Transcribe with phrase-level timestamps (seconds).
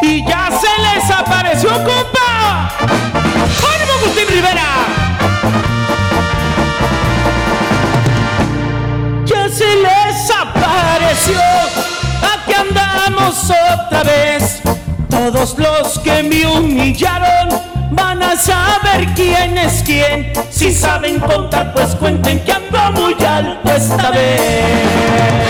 [0.00, 2.70] Y ya se les apareció, compa.
[2.78, 4.62] ¡Ánimo, Agustín Rivera!
[9.24, 11.40] Ya se les apareció.
[12.22, 14.62] Aquí andamos otra vez.
[15.10, 17.60] Todos los que me humillaron
[17.90, 20.32] van a saber quién es quién.
[20.48, 25.42] Si saben contar, pues cuenten que ando muy alto esta vez.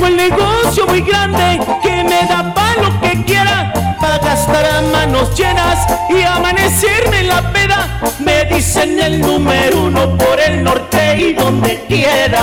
[0.00, 4.80] Tengo el negocio muy grande que me da para lo que quiera, para gastar a
[4.80, 8.00] manos llenas y amanecerme en la peda.
[8.18, 12.40] Me dicen el número uno por el norte y donde quiera.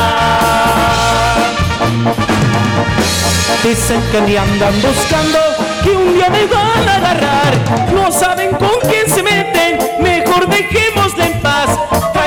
[3.64, 5.40] Dicen que me andan buscando,
[5.84, 7.92] que un día me van a agarrar.
[7.92, 10.87] No saben con quién se meten, mejor dejémosla en paz.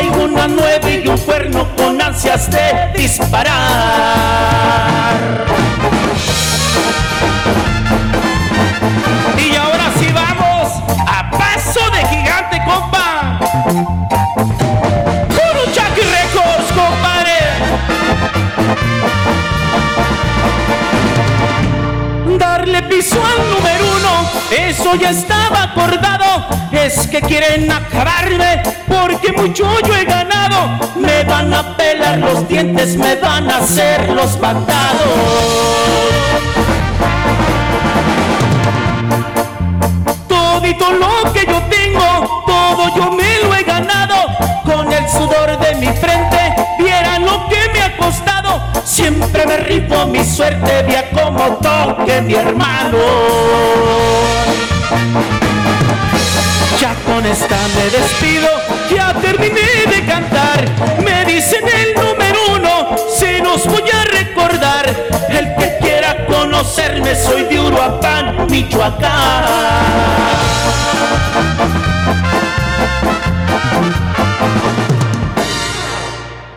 [0.00, 3.52] Traigo una nueve y un cuerno con ansias de disparar.
[9.36, 13.38] Y ahora sí vamos a paso de gigante, compa.
[15.28, 17.38] Puro Jackie Records, compadre.
[22.38, 23.59] Darle piso al
[24.50, 26.46] eso ya estaba acordado.
[26.72, 30.78] Es que quieren acabarme porque mucho yo he ganado.
[30.96, 35.70] Me van a pelar los dientes, me van a hacer los patados.
[40.28, 44.16] Todito lo que yo tengo, todo yo me lo he ganado.
[44.64, 47.59] Con el sudor de mi frente, vieran lo que
[48.84, 52.98] Siempre me rifo mi suerte, vea como toque mi hermano.
[56.80, 58.48] Ya con esta me despido,
[58.94, 60.64] ya terminé de cantar.
[61.04, 64.86] Me dicen el número uno, se nos voy a recordar.
[65.28, 68.46] El que quiera conocerme, soy de Uruapan,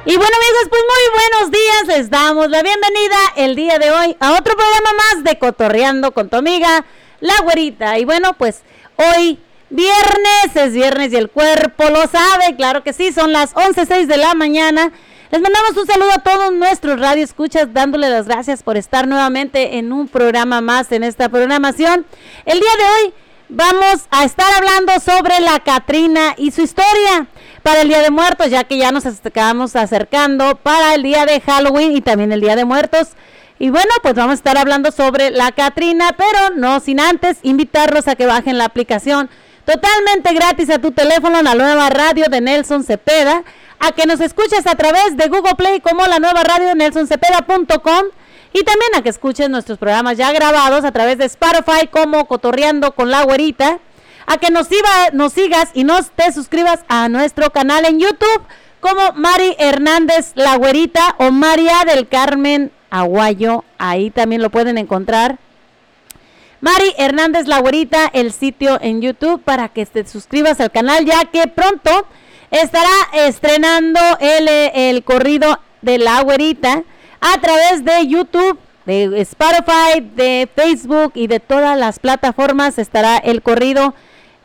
[0.05, 4.17] Y bueno amigos, pues muy buenos días, les damos la bienvenida el día de hoy
[4.19, 6.83] a otro programa más de Cotorreando con tu amiga,
[7.21, 7.97] la güerita.
[7.97, 8.63] Y bueno, pues
[8.97, 14.07] hoy viernes, es viernes y el cuerpo lo sabe, claro que sí, son las 11.06
[14.07, 14.91] de la mañana.
[15.31, 19.93] Les mandamos un saludo a todos nuestros radioescuchas, dándole las gracias por estar nuevamente en
[19.93, 22.05] un programa más en esta programación.
[22.43, 23.13] El día de hoy
[23.47, 27.29] vamos a estar hablando sobre la Catrina y su historia
[27.63, 31.39] para el Día de Muertos, ya que ya nos estamos acercando para el día de
[31.41, 33.09] Halloween y también el Día de Muertos.
[33.57, 38.07] Y bueno, pues vamos a estar hablando sobre la Catrina, pero no sin antes invitarlos
[38.09, 39.29] a que bajen la aplicación
[39.65, 43.43] totalmente gratis a tu teléfono, la nueva radio de Nelson Cepeda,
[43.79, 48.03] a que nos escuches a través de Google Play como la nueva radio de nelsoncepeda.com
[48.51, 52.93] y también a que escuches nuestros programas ya grabados a través de Spotify como Cotorreando
[52.93, 53.79] con la Güerita
[54.25, 58.41] a que nos, iba, nos sigas y nos te suscribas a nuestro canal en YouTube
[58.79, 63.63] como Mari Hernández La Güerita o María del Carmen Aguayo.
[63.77, 65.37] Ahí también lo pueden encontrar.
[66.61, 71.25] Mari Hernández La Güerita, el sitio en YouTube para que te suscribas al canal ya
[71.25, 72.07] que pronto
[72.51, 76.83] estará estrenando el, el corrido de La Güerita
[77.19, 83.41] a través de YouTube de Spotify, de Facebook y de todas las plataformas estará el
[83.41, 83.93] corrido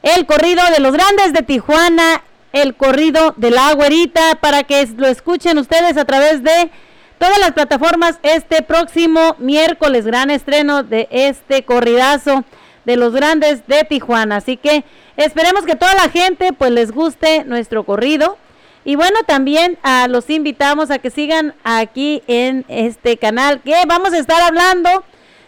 [0.03, 2.23] el corrido de los grandes de Tijuana,
[2.53, 6.71] el corrido de la güerita, para que lo escuchen ustedes a través de
[7.19, 12.45] todas las plataformas este próximo miércoles, gran estreno de este corridazo
[12.85, 14.37] de los grandes de Tijuana.
[14.37, 14.85] Así que
[15.17, 18.39] esperemos que toda la gente pues les guste nuestro corrido.
[18.85, 24.15] Y bueno, también a los invitamos a que sigan aquí en este canal que vamos
[24.15, 25.05] a estar hablando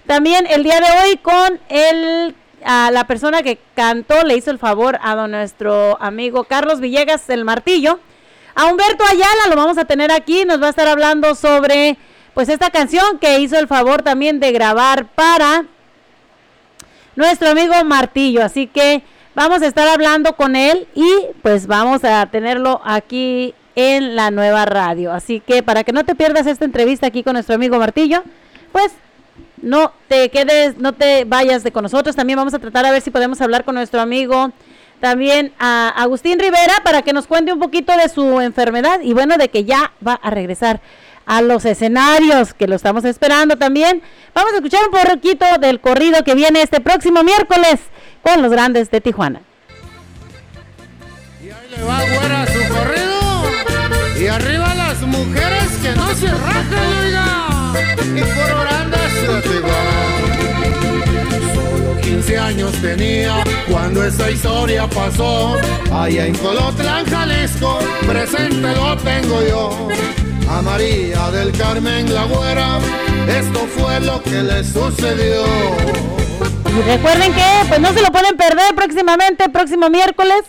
[0.06, 2.34] también el día de hoy con el
[2.64, 7.44] a la persona que cantó, le hizo el favor a nuestro amigo Carlos Villegas el
[7.44, 8.00] Martillo.
[8.54, 11.96] A Humberto Ayala lo vamos a tener aquí, nos va a estar hablando sobre
[12.34, 15.64] pues esta canción que hizo el favor también de grabar para
[17.16, 18.44] nuestro amigo Martillo.
[18.44, 19.02] Así que
[19.34, 21.10] vamos a estar hablando con él y
[21.42, 25.12] pues vamos a tenerlo aquí en la nueva radio.
[25.12, 28.22] Así que para que no te pierdas esta entrevista aquí con nuestro amigo Martillo,
[28.72, 28.92] pues
[29.62, 32.16] no te quedes, no te vayas de con nosotros.
[32.16, 34.52] También vamos a tratar a ver si podemos hablar con nuestro amigo
[35.00, 39.38] también a Agustín Rivera para que nos cuente un poquito de su enfermedad y bueno,
[39.38, 40.80] de que ya va a regresar
[41.26, 44.02] a los escenarios, que lo estamos esperando también.
[44.34, 47.80] Vamos a escuchar un poquito del corrido que viene este próximo miércoles
[48.22, 49.40] con los grandes de Tijuana.
[51.42, 53.10] Y ahí le va, güera, su corrido.
[54.20, 57.46] Y arriba las mujeres que no se rajan, oiga.
[58.16, 58.99] Y por orando
[62.30, 65.56] Solo 15 años tenía cuando esa historia pasó.
[65.92, 69.88] Allá en Colotlán, Jalisco, presente lo tengo yo.
[70.48, 72.78] A María del Carmen la güera,
[73.26, 75.44] esto fue lo que le sucedió.
[76.78, 80.42] Y recuerden que pues no se lo pueden perder próximamente, próximo miércoles.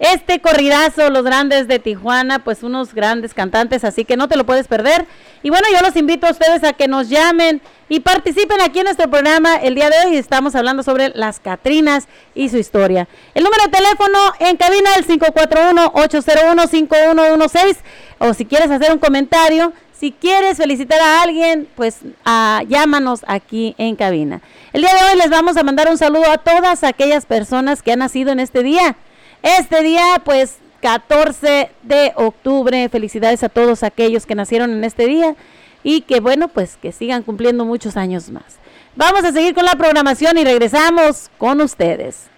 [0.00, 4.44] Este corridazo, los grandes de Tijuana, pues unos grandes cantantes, así que no te lo
[4.44, 5.06] puedes perder.
[5.44, 8.86] Y bueno, yo los invito a ustedes a que nos llamen y participen aquí en
[8.86, 9.54] nuestro programa.
[9.54, 13.06] El día de hoy estamos hablando sobre las Catrinas y su historia.
[13.34, 17.76] El número de teléfono en cabina es el 541-801-5116.
[18.18, 23.76] O si quieres hacer un comentario, si quieres felicitar a alguien, pues ah, llámanos aquí
[23.78, 24.40] en cabina.
[24.72, 27.92] El día de hoy les vamos a mandar un saludo a todas aquellas personas que
[27.92, 28.96] han nacido en este día.
[29.44, 35.36] Este día, pues 14 de octubre, felicidades a todos aquellos que nacieron en este día
[35.82, 38.56] y que bueno, pues que sigan cumpliendo muchos años más.
[38.96, 42.30] Vamos a seguir con la programación y regresamos con ustedes.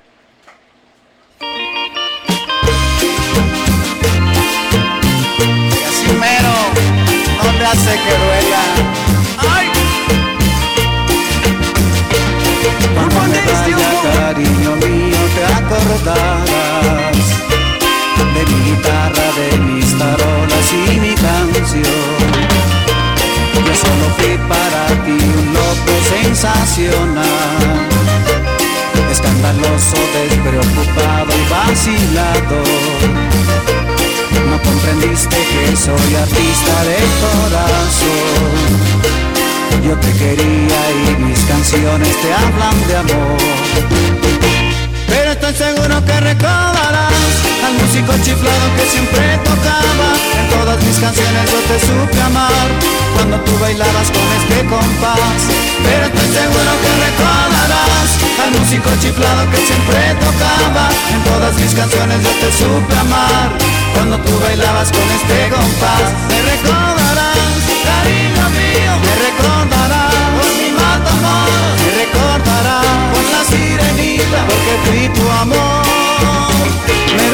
[7.46, 8.62] No te hace que duela.
[9.54, 9.66] ¡Ay!
[12.94, 16.55] Cuando me vaya, cariño mío, te acordarás
[18.36, 22.16] de mi guitarra, de mis tarolas y mi canción.
[23.66, 27.26] Yo solo fui para ti un loco sensacional,
[29.10, 32.58] escandaloso, despreocupado y vacilado.
[34.50, 38.60] No comprendiste que soy artista de corazón.
[39.82, 43.38] Yo te quería y mis canciones te hablan de amor.
[45.08, 47.15] Pero estoy seguro que recordarás
[47.80, 50.08] músico chiflado que siempre tocaba.
[50.38, 52.66] En todas mis canciones yo te supe amar
[53.14, 55.40] cuando tú bailabas con este compás.
[55.84, 58.08] Pero estoy seguro que recordarás
[58.44, 60.88] al músico chiflado que siempre tocaba.
[61.14, 63.48] En todas mis canciones yo te supe amar
[63.94, 66.06] cuando tú bailabas con este compás.
[66.28, 70.68] Me recordarás, cariño mío, me recordarás por mi
[71.16, 71.48] amor,
[71.80, 75.86] me recordarás por la sirenita porque fui tu amor.
[77.16, 77.26] Me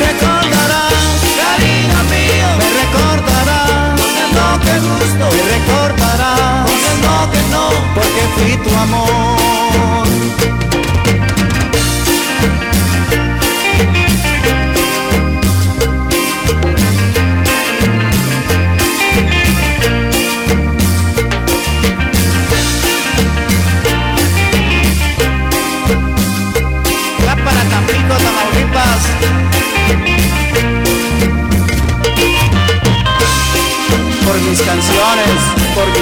[8.52, 10.06] fui tu amor.
[27.44, 29.02] Para Tampico, Tamaulipas.
[34.24, 35.38] Por mis canciones,
[35.74, 36.01] por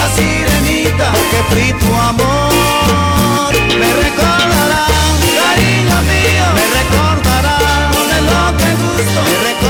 [0.00, 3.52] la sirenita porque fui tu amor.
[3.80, 7.62] Me recordarás, cariño mío, me recordarás
[7.94, 9.69] con el lo que gusto, me recordarás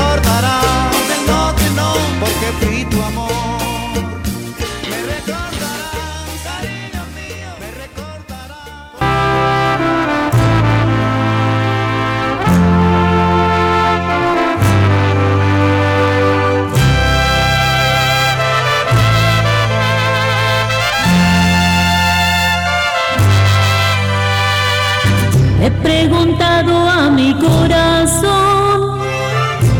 [25.63, 28.99] He preguntado a mi corazón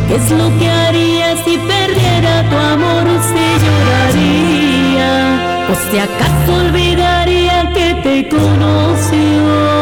[0.08, 5.12] qué es lo que haría si perdiera tu amor, si lloraría,
[5.72, 9.81] o si acaso olvidaría que te conoció.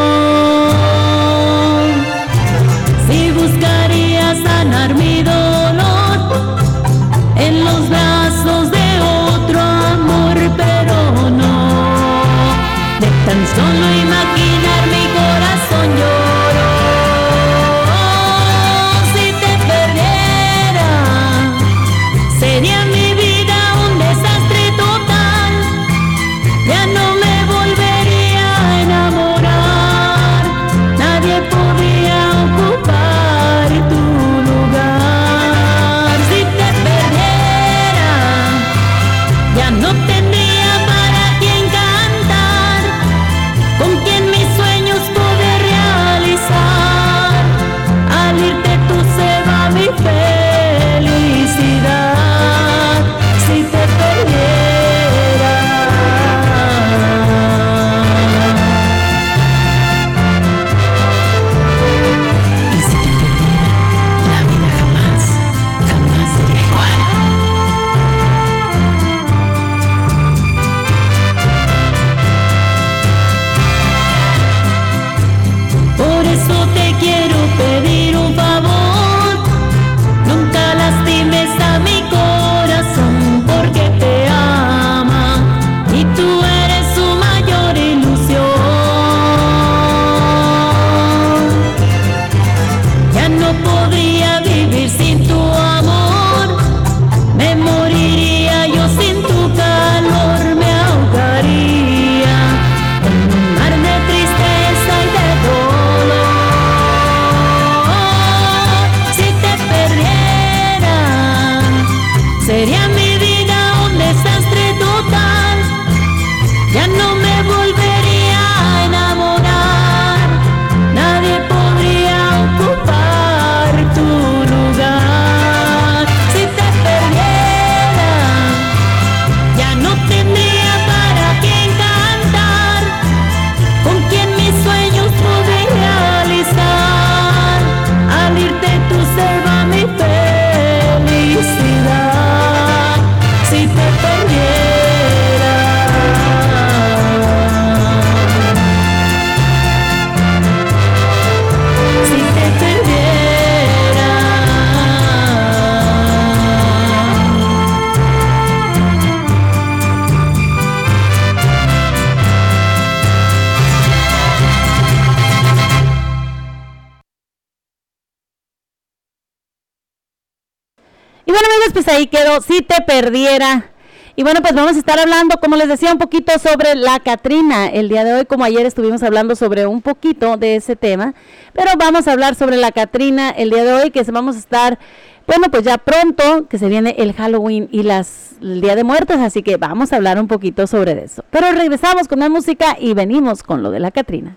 [172.41, 173.71] Si te perdiera.
[174.15, 177.67] Y bueno, pues vamos a estar hablando, como les decía, un poquito sobre la Catrina.
[177.67, 181.13] El día de hoy, como ayer estuvimos hablando sobre un poquito de ese tema,
[181.53, 184.77] pero vamos a hablar sobre la Catrina el día de hoy, que vamos a estar,
[185.25, 189.17] bueno, pues ya pronto, que se viene el Halloween y las, el Día de Muertos,
[189.17, 191.23] así que vamos a hablar un poquito sobre eso.
[191.29, 194.35] Pero regresamos con la música y venimos con lo de la Catrina.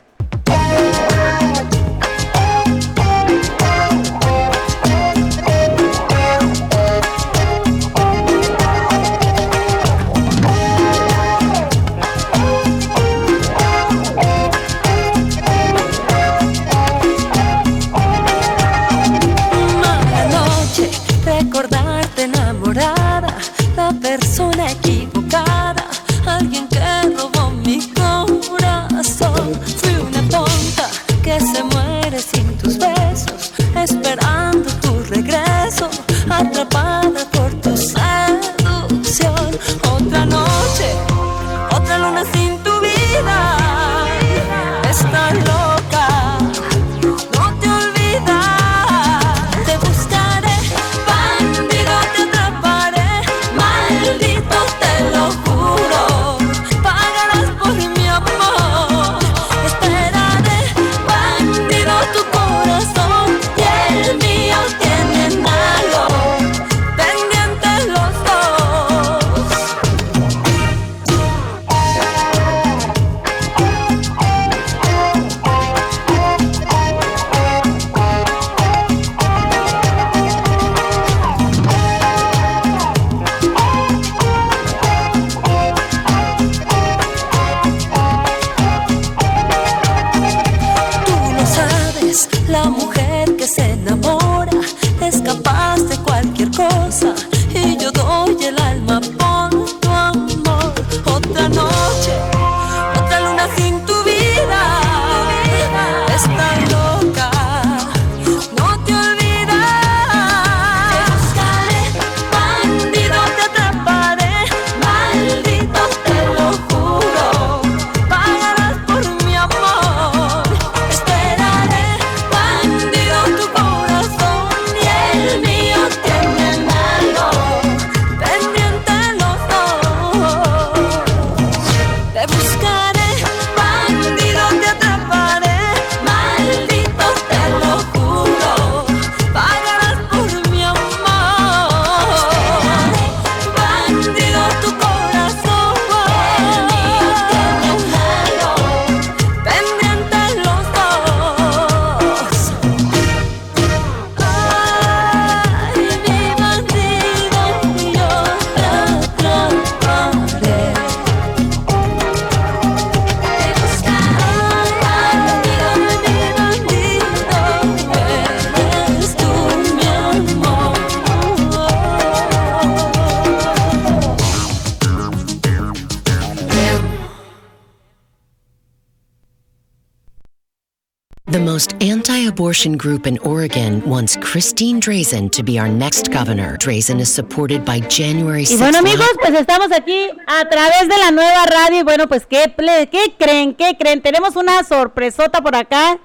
[182.62, 186.56] Abortion group in Oregon wants Christine Drazen to be our next governor.
[186.58, 188.52] Drazen is supported by January 6th.
[188.52, 191.80] Y bueno, amigos, pues estamos aquí a través de la nueva radio.
[191.80, 192.54] Y bueno, pues, ¿qué,
[192.90, 193.54] qué creen?
[193.54, 194.00] ¿Qué creen?
[194.00, 195.98] Tenemos una sorpresota por acá.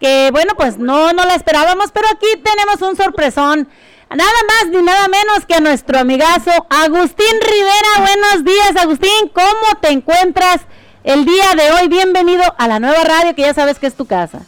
[0.00, 3.68] Que bueno, pues no, no la esperábamos, pero aquí tenemos un sorpresón.
[4.08, 7.92] Nada más ni nada menos que a nuestro amigazo Agustín Rivera.
[7.98, 9.30] Buenos días, Agustín.
[9.34, 10.62] ¿Cómo te encuentras
[11.04, 11.88] el día de hoy?
[11.88, 14.46] Bienvenido a la nueva radio que ya sabes que es tu casa.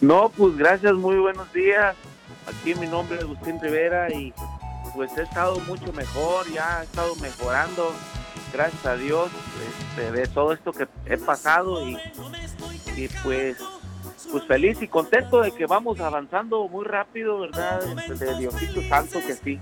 [0.00, 1.96] No, pues gracias, muy buenos días.
[2.46, 4.32] Aquí mi nombre es Agustín Rivera y
[4.94, 7.92] pues he estado mucho mejor, ya he estado mejorando,
[8.52, 9.30] gracias a Dios,
[9.68, 11.98] este, de todo esto que he pasado y,
[12.96, 13.58] y pues
[14.30, 17.80] pues feliz y contento de que vamos avanzando muy rápido, ¿verdad?
[18.08, 19.60] De Diosito Santo que sí.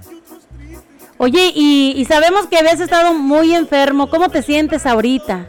[1.18, 5.46] Oye, y, y, sabemos que habías estado muy enfermo, ¿cómo te sientes ahorita?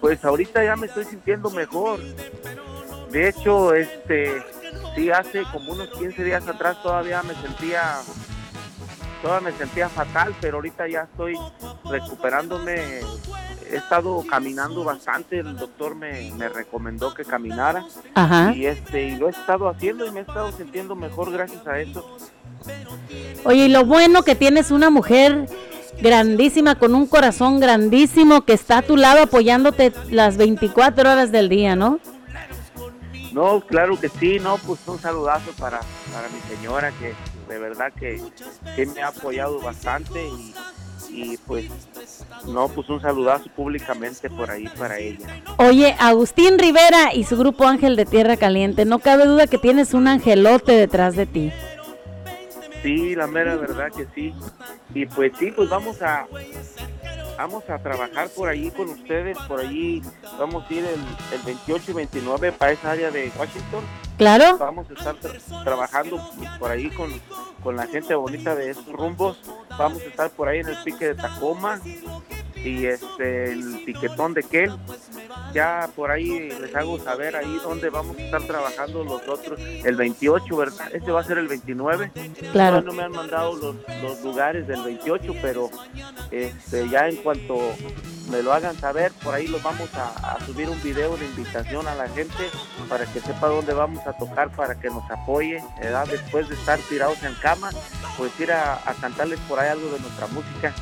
[0.00, 2.00] Pues ahorita ya me estoy sintiendo mejor.
[3.10, 4.42] De hecho, este,
[4.94, 7.98] sí, hace como unos 15 días atrás todavía me sentía,
[9.22, 11.36] todavía me sentía fatal, pero ahorita ya estoy
[11.90, 13.00] recuperándome.
[13.68, 17.84] He estado caminando bastante, el doctor me, recomendó que caminara
[18.52, 21.78] y este y lo he estado haciendo y me he estado sintiendo mejor gracias a
[21.78, 22.18] eso.
[23.44, 25.46] Oye, y lo bueno que tienes una mujer
[26.02, 31.48] grandísima, con un corazón grandísimo que está a tu lado apoyándote las 24 horas del
[31.48, 32.00] día, ¿no?
[33.32, 35.80] No, claro que sí, no, pues un saludazo para,
[36.12, 37.14] para mi señora que
[37.48, 38.20] de verdad que,
[38.76, 40.54] que me ha apoyado bastante y,
[41.08, 41.66] y pues
[42.46, 45.42] no, pues un saludazo públicamente por ahí para ella.
[45.58, 49.94] Oye, Agustín Rivera y su grupo Ángel de Tierra Caliente, no cabe duda que tienes
[49.94, 51.52] un angelote detrás de ti.
[52.82, 54.32] Sí, la mera verdad que sí.
[54.94, 56.26] Y pues sí, pues vamos a
[57.40, 60.02] vamos a trabajar por allí con ustedes, por allí
[60.38, 61.00] vamos a ir el,
[61.38, 63.82] el 28 y 29 para esa área de Washington.
[64.18, 64.58] Claro.
[64.58, 66.20] Vamos a estar tra- trabajando
[66.58, 67.10] por ahí con,
[67.62, 69.38] con la gente bonita de estos rumbos.
[69.78, 71.80] Vamos a estar por ahí en el pique de Tacoma
[72.56, 74.72] y este el piquetón de Kel.
[75.52, 79.60] Ya por ahí les hago saber ahí dónde vamos a estar trabajando los otros.
[79.60, 80.88] El 28, ¿verdad?
[80.92, 82.12] Este va a ser el 29.
[82.52, 82.82] Claro.
[82.82, 85.70] No me han mandado los, los lugares del 28, pero
[86.30, 87.58] este, ya en cuanto
[88.30, 91.88] me lo hagan saber, por ahí los vamos a, a subir un video de invitación
[91.88, 92.48] a la gente
[92.88, 96.06] para que sepa dónde vamos a tocar, para que nos apoye, ¿verdad?
[96.06, 97.70] Después de estar tirados en cama,
[98.16, 100.72] pues ir a, a cantarles por ahí algo de nuestra música.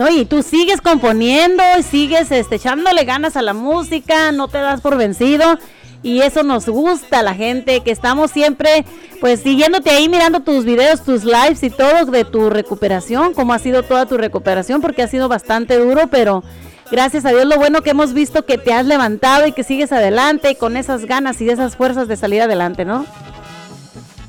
[0.00, 4.56] No, y tú sigues componiendo, y sigues este, echándole ganas a la música, no te
[4.56, 5.58] das por vencido.
[6.02, 8.86] Y eso nos gusta a la gente, que estamos siempre
[9.20, 13.58] pues siguiéndote ahí, mirando tus videos, tus lives y todo de tu recuperación, cómo ha
[13.58, 16.42] sido toda tu recuperación, porque ha sido bastante duro, pero
[16.90, 19.92] gracias a Dios lo bueno que hemos visto que te has levantado y que sigues
[19.92, 23.04] adelante con esas ganas y esas fuerzas de salir adelante, ¿no?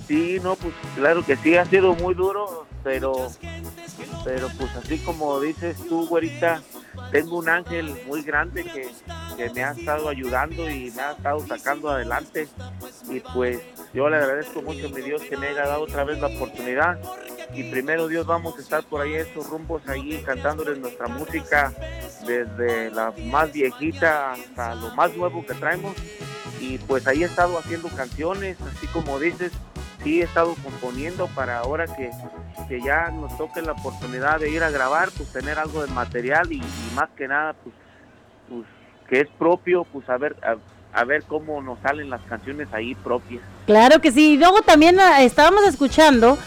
[0.06, 3.32] Sí, no, pues claro que sí, ha sido muy duro, pero,
[4.24, 6.62] pero pues así como dices tú, güerita,
[7.12, 8.90] tengo un ángel muy grande que,
[9.38, 12.48] que me ha estado ayudando y me ha estado sacando adelante.
[13.10, 13.60] Y pues
[13.94, 17.00] yo le agradezco mucho a mi Dios que me haya dado otra vez la oportunidad.
[17.54, 21.74] Y primero Dios vamos a estar por ahí estos rumbos ahí cantándoles nuestra música
[22.26, 25.96] desde la más viejita hasta lo más nuevo que traemos.
[26.60, 29.52] Y pues ahí he estado haciendo canciones, así como dices,
[30.04, 32.12] sí he estado componiendo para ahora que,
[32.68, 36.52] que ya nos toque la oportunidad de ir a grabar, pues tener algo de material
[36.52, 36.62] y,
[36.96, 37.76] más que nada, pues,
[38.50, 38.66] pues
[39.10, 40.36] que es propio, pues a ver,
[40.94, 43.42] a ver cómo nos salen las canciones ahí propias.
[43.66, 44.34] Claro que sí.
[44.34, 46.38] Y luego también ah, estábamos escuchando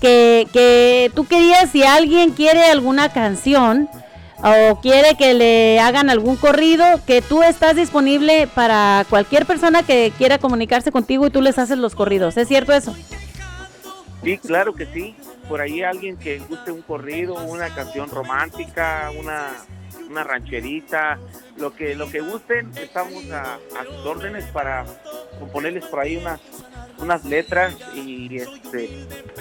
[0.00, 3.88] que, que tú querías, si alguien quiere alguna canción
[4.42, 10.12] o quiere que le hagan algún corrido, que tú estás disponible para cualquier persona que
[10.16, 12.36] quiera comunicarse contigo y tú les haces los corridos.
[12.36, 12.94] ¿Es cierto eso?
[14.22, 15.14] Sí, claro que sí.
[15.48, 19.48] Por ahí alguien que guste un corrido, una canción romántica, una,
[20.08, 21.18] una rancherita,
[21.56, 24.84] lo que lo que gusten, estamos a, a sus órdenes para
[25.38, 26.40] componerles por ahí unas
[26.98, 28.90] unas letras y este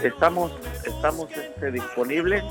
[0.03, 0.51] estamos
[0.85, 2.43] estamos este, disponibles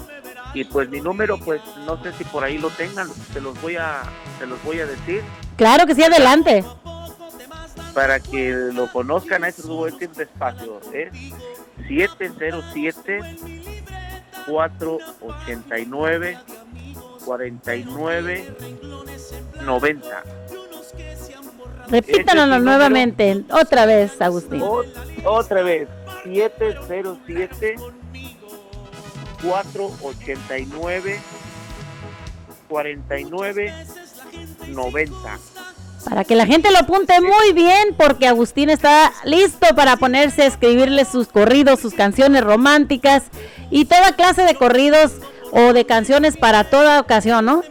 [0.55, 3.77] y pues mi número pues no sé si por ahí lo tengan, se los voy
[3.77, 4.03] a
[4.39, 5.23] se los voy a decir
[5.57, 6.65] Claro que sí, adelante.
[7.95, 9.49] para que lo conozcan, a
[9.89, 10.81] a decir despacio.
[10.93, 11.09] Es
[11.89, 13.21] 707
[14.47, 16.39] 489
[17.25, 18.55] 49
[19.65, 20.23] 90.
[21.89, 22.63] Repítanos número.
[22.65, 24.61] nuevamente, otra vez, Agustín.
[24.63, 24.85] O-
[25.25, 25.89] otra vez,
[26.25, 27.75] 707
[29.43, 31.21] 489
[32.69, 33.75] 49
[34.69, 35.39] 90.
[36.09, 40.47] Para que la gente lo apunte muy bien, porque Agustín está listo para ponerse a
[40.47, 43.25] escribirle sus corridos, sus canciones románticas
[43.71, 45.13] y toda clase de corridos
[45.53, 47.63] o de canciones para toda ocasión, ¿no?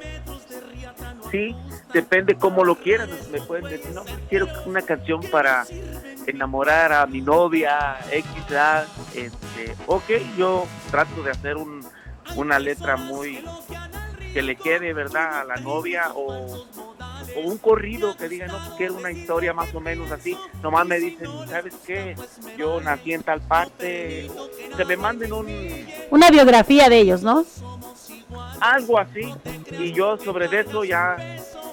[1.31, 1.55] Sí,
[1.93, 3.09] depende cómo lo quieran.
[3.31, 5.65] Me pueden decir, no, pues quiero una canción para
[6.25, 10.03] enamorar a mi novia, X, A, este, ok,
[10.37, 11.85] yo trato de hacer un,
[12.35, 13.43] una letra muy
[14.33, 16.67] que le quede, ¿verdad?, a la novia o,
[17.35, 20.37] o un corrido que diga, no, pues quiero una historia más o menos así.
[20.61, 22.15] Nomás me dicen, ¿sabes qué?
[22.57, 24.29] Yo nací en tal parte,
[24.75, 25.47] que me manden un,
[26.11, 27.45] Una biografía de ellos, ¿no?
[28.59, 29.33] algo así
[29.79, 31.17] y yo sobre eso ya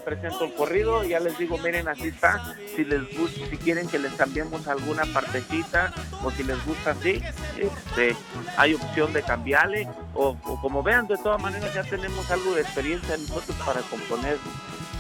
[0.05, 3.99] presento el corrido ya les digo miren así está si les gusta si quieren que
[3.99, 7.23] les cambiemos alguna partecita o si les gusta así
[7.57, 8.17] este
[8.57, 12.63] hay opción de cambiarle o, o como vean de todas maneras ya tenemos algo de
[12.63, 14.37] experiencia nosotros para componer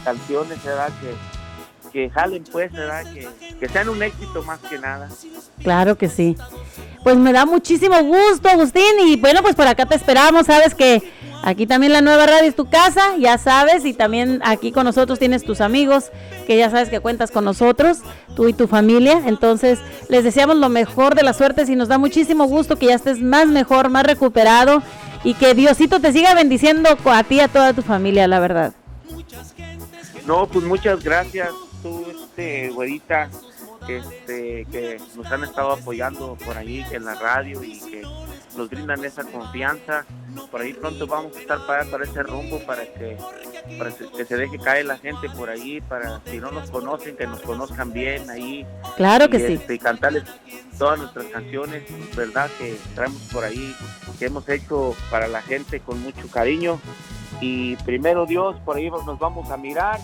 [0.05, 1.14] canciones verdad que
[1.93, 3.29] que jalen pues verdad que,
[3.61, 5.09] que sean un éxito más que nada
[5.62, 6.37] Claro que sí.
[7.03, 8.83] Pues me da muchísimo gusto, Agustín.
[9.07, 10.47] Y bueno, pues por acá te esperamos.
[10.47, 11.03] Sabes que
[11.45, 13.85] aquí también la nueva radio es tu casa, ya sabes.
[13.85, 16.11] Y también aquí con nosotros tienes tus amigos,
[16.47, 17.99] que ya sabes que cuentas con nosotros,
[18.35, 19.23] tú y tu familia.
[19.27, 19.79] Entonces,
[20.09, 23.21] les deseamos lo mejor de las suertes y nos da muchísimo gusto que ya estés
[23.21, 24.83] más mejor, más recuperado.
[25.23, 28.75] Y que Diosito te siga bendiciendo a ti y a toda tu familia, la verdad.
[30.27, 31.49] No, pues muchas gracias,
[31.83, 33.31] tú, este, güerita.
[33.89, 38.03] este, que nos han estado apoyando por ahí en la radio y que
[38.57, 40.07] nos brindan esa confianza.
[40.51, 43.16] Por ahí pronto vamos a estar para, para ese rumbo para que,
[43.79, 47.27] para que se deje caer la gente por ahí, para si no nos conocen, que
[47.27, 48.66] nos conozcan bien ahí.
[48.97, 49.53] Claro que y, sí.
[49.55, 50.25] este, y cantarles
[50.79, 51.85] todas nuestras canciones,
[52.16, 52.51] ¿verdad?
[52.59, 53.75] Que traemos por ahí,
[54.18, 56.81] que hemos hecho para la gente con mucho cariño.
[57.40, 59.99] Y primero Dios, por ahí nos vamos a mirar.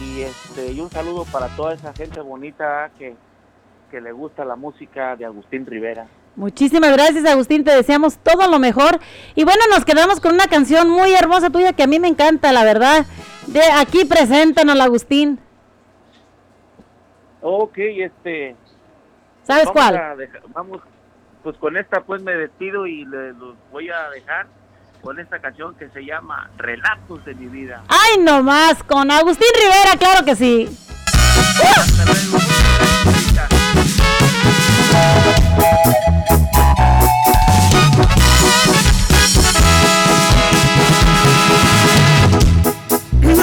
[0.00, 3.14] Y, este, y un saludo para toda esa gente bonita que,
[3.90, 6.06] que le gusta la música de Agustín Rivera.
[6.36, 7.64] Muchísimas gracias, Agustín.
[7.64, 8.98] Te deseamos todo lo mejor.
[9.34, 12.52] Y bueno, nos quedamos con una canción muy hermosa tuya que a mí me encanta,
[12.52, 13.04] la verdad.
[13.46, 15.38] De aquí preséntanos, Agustín.
[17.42, 18.56] Ok, este.
[19.46, 20.16] ¿Sabes vamos cuál?
[20.18, 20.80] dejar- vamos,
[21.42, 24.46] pues con esta pues me despido y le- los voy a dejar
[25.02, 27.82] con esta canción que se llama Relatos de mi vida.
[27.88, 30.68] Ay, no más, con Agustín Rivera, claro que sí.
[31.76, 32.38] Hasta luego.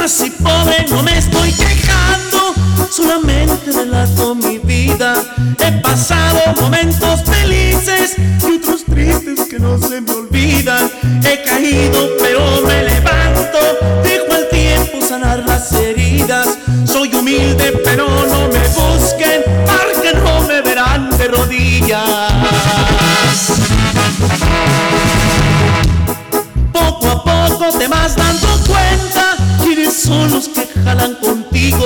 [0.07, 2.53] Nací pobre, no me estoy quejando,
[2.89, 5.15] solamente relato mi vida.
[5.59, 10.89] He pasado momentos felices y otros tristes que no se me olvidan.
[11.25, 13.59] He caído, pero me levanto,
[14.01, 16.57] dejo al tiempo sanar las heridas.
[16.85, 22.31] Soy humilde, pero no me busquen, porque no me verán de rodillas.
[26.71, 28.15] Poco a poco te vas
[30.07, 31.85] son los que jalan contigo.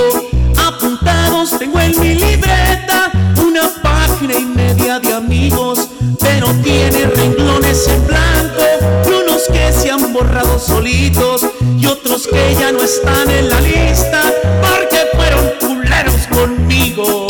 [0.56, 3.10] Apuntados tengo en mi libreta
[3.44, 5.88] una página y media de amigos,
[6.20, 8.62] pero tiene renglones en blanco
[9.06, 13.60] y unos que se han borrado solitos y otros que ya no están en la
[13.60, 14.22] lista
[14.60, 17.26] porque fueron culeros conmigo.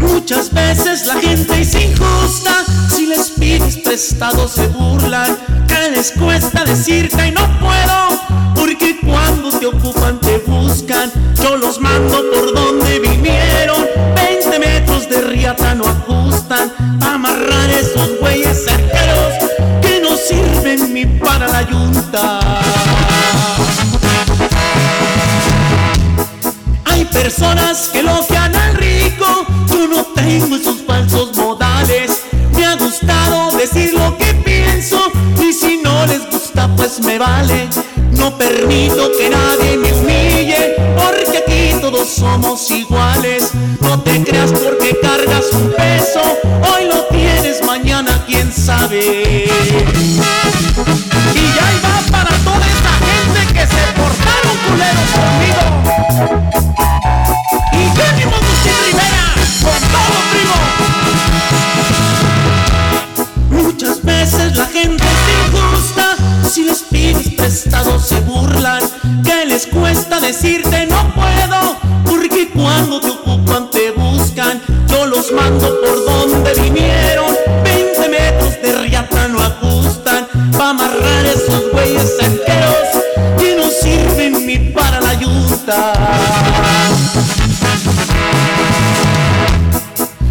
[0.00, 2.55] Muchas veces la gente es injusta,
[3.06, 5.36] si les pides prestado se burlan,
[5.68, 11.80] que les cuesta decirte y no puedo, porque cuando te ocupan te buscan, yo los
[11.80, 19.34] mando por donde vinieron, 20 metros de riata no ajustan, amarrar esos güeyes cerqueros
[19.82, 22.40] que no sirven ni para la yunta.
[26.86, 31.05] Hay personas que logian al rico, yo no tengo esos falsos
[33.72, 37.68] decir lo que pienso y si no les gusta pues me vale.
[38.12, 43.50] No permito que nadie me humille porque aquí todos somos iguales.
[43.80, 46.20] No te creas porque cargas un peso,
[46.72, 49.46] hoy lo tienes, mañana quién sabe.
[67.84, 68.82] Se burlan,
[69.22, 75.78] que les cuesta decirte no puedo, porque cuando te ocupan te buscan, yo los mando
[75.80, 77.34] por donde vinieron,
[77.64, 82.88] 20 metros de riata no ajustan, pa' amarrar esos güeyes enteros
[83.38, 85.92] que no sirven ni para la yunta.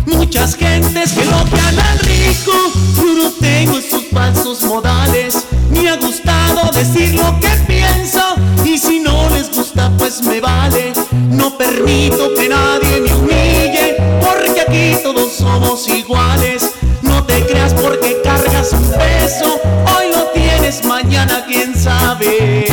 [0.05, 2.53] Muchas gentes que lo al rico,
[7.25, 8.21] lo que pienso
[8.63, 10.93] y si no les gusta pues me vale.
[11.29, 16.71] No permito que nadie me humille porque aquí todos somos iguales.
[17.01, 19.59] No te creas porque cargas un peso,
[19.95, 22.65] hoy lo tienes, mañana quién sabe.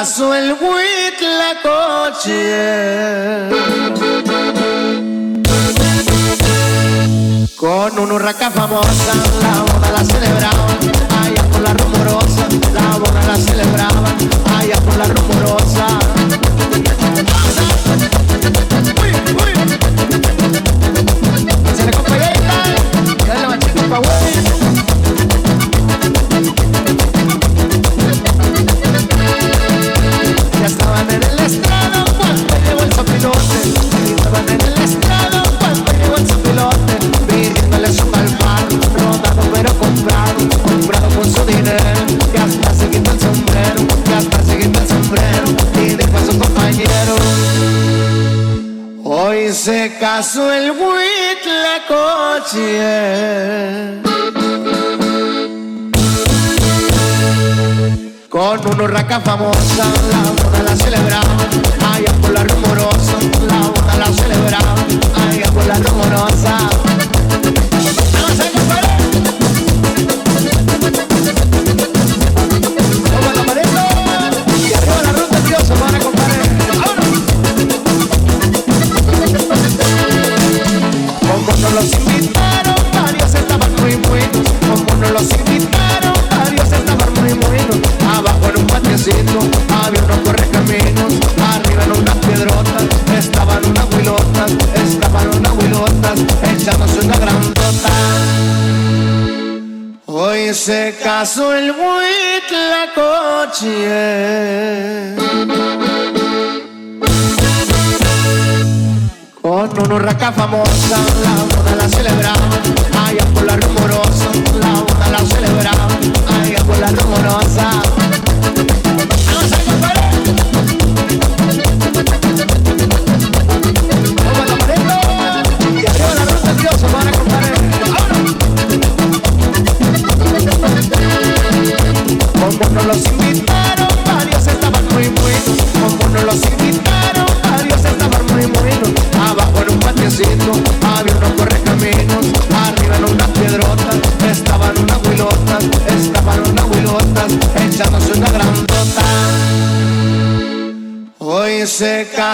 [0.00, 2.30] pasó el huitlacoche.
[7.54, 10.78] Con una hurraca famosa, la boda la celebraban,
[11.22, 14.16] allá por la rumorosa, la boda la celebraban,
[14.58, 15.99] allá por la rumorosa.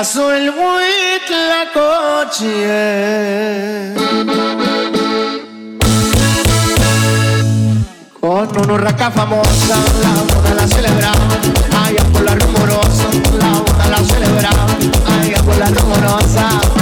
[0.07, 1.83] Pasó el buitlacoche
[8.21, 11.27] Con una urraca famosa La boda la celebraba.
[11.85, 14.67] Allá por la rumorosa La boda la celebraba.
[15.21, 16.76] Allá por la rumorosa.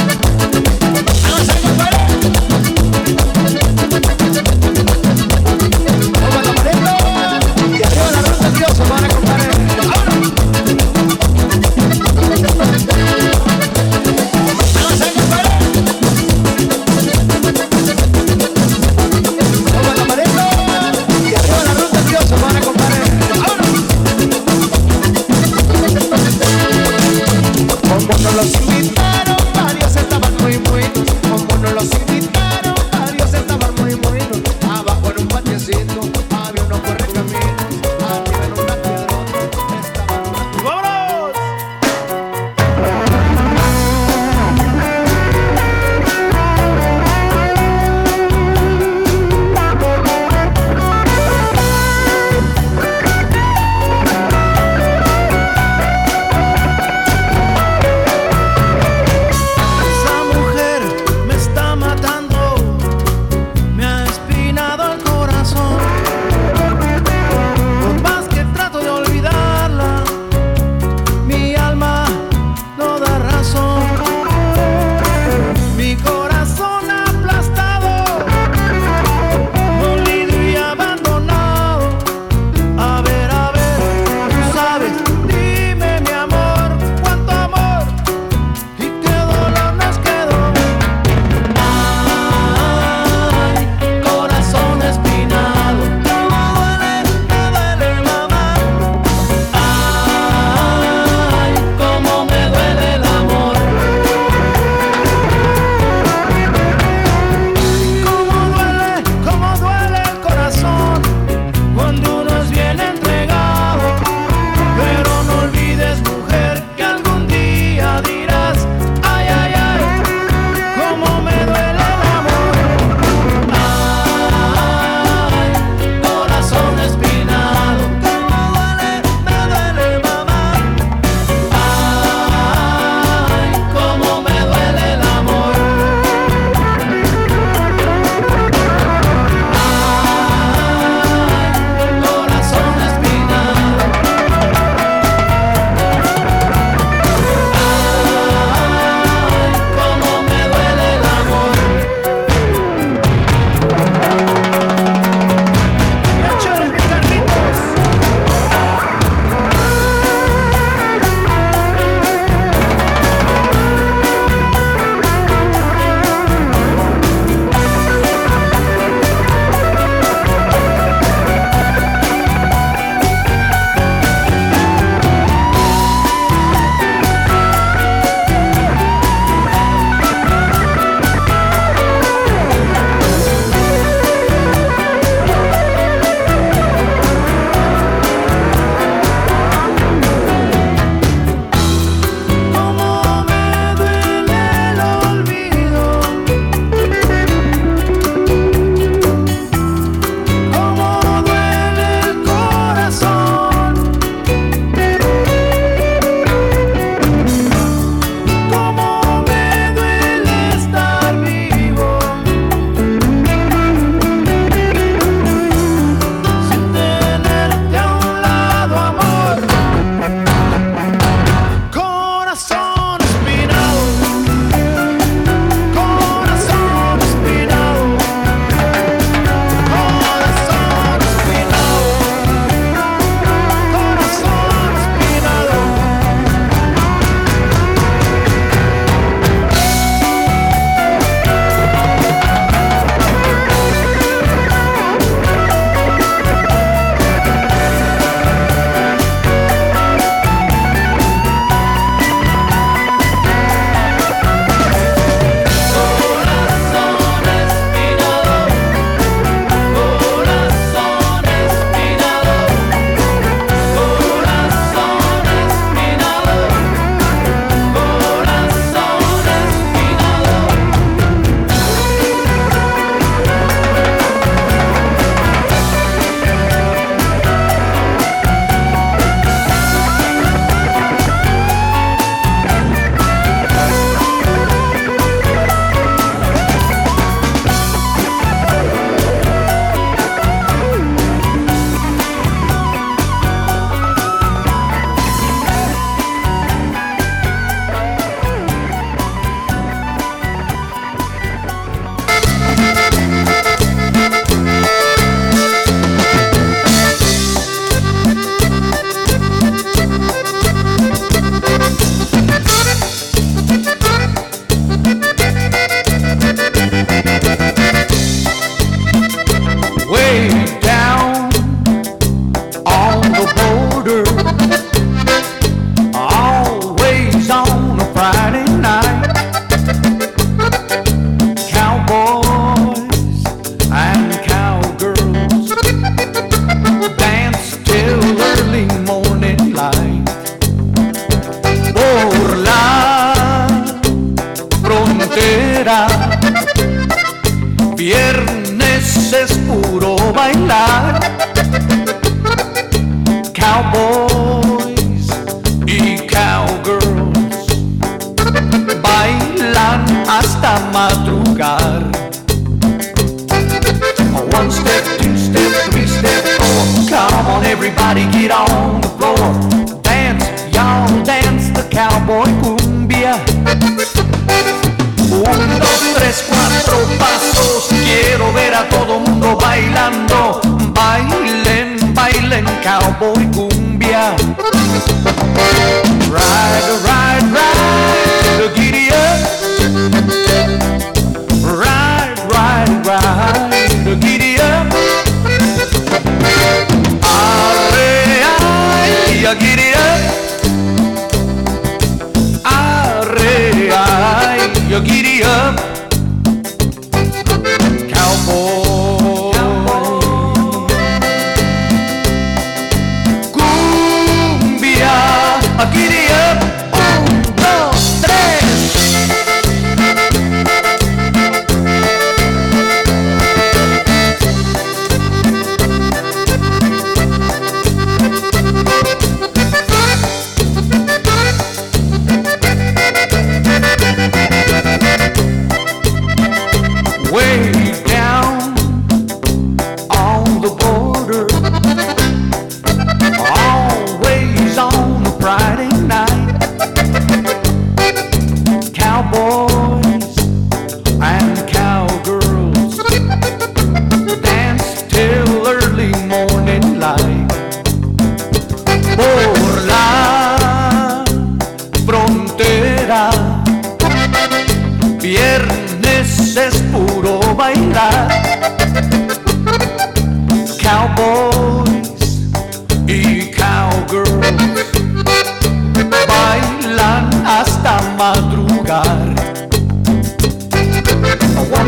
[478.64, 478.80] One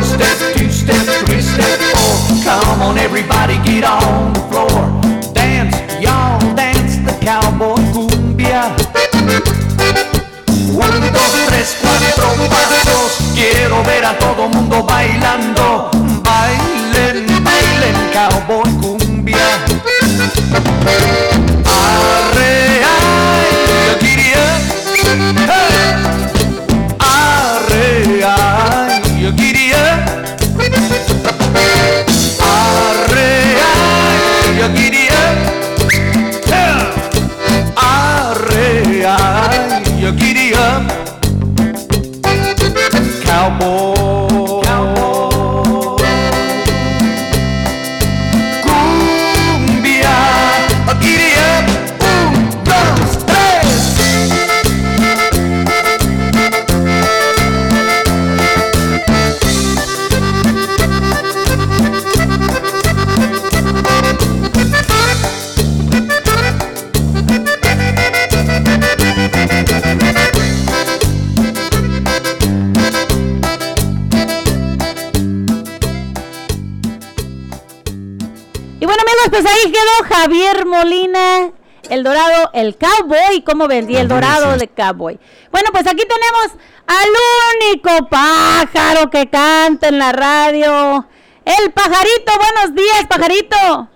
[0.03, 2.17] step, two step, three step, four.
[2.43, 5.03] Come on, everybody, get on the floor.
[5.35, 8.75] Dance, y'all dance the cowboy cumbia.
[10.73, 13.19] Un, dos, tres, cuatro pasos.
[13.35, 15.91] Quiero ver a todo mundo bailando.
[16.23, 18.66] Bailen, bailen, cowboy
[82.57, 85.21] el cowboy, cómo vendía el dorado de cowboy.
[85.53, 87.09] Bueno, pues aquí tenemos al
[87.71, 91.07] único pájaro que canta en la radio,
[91.45, 92.33] el pajarito.
[92.39, 93.89] Buenos días, pajarito.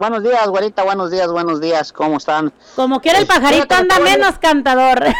[0.00, 2.52] Buenos días, güerita, buenos días, buenos días, ¿cómo están?
[2.74, 5.04] Como quiera el Pues, pajarito anda menos cantador.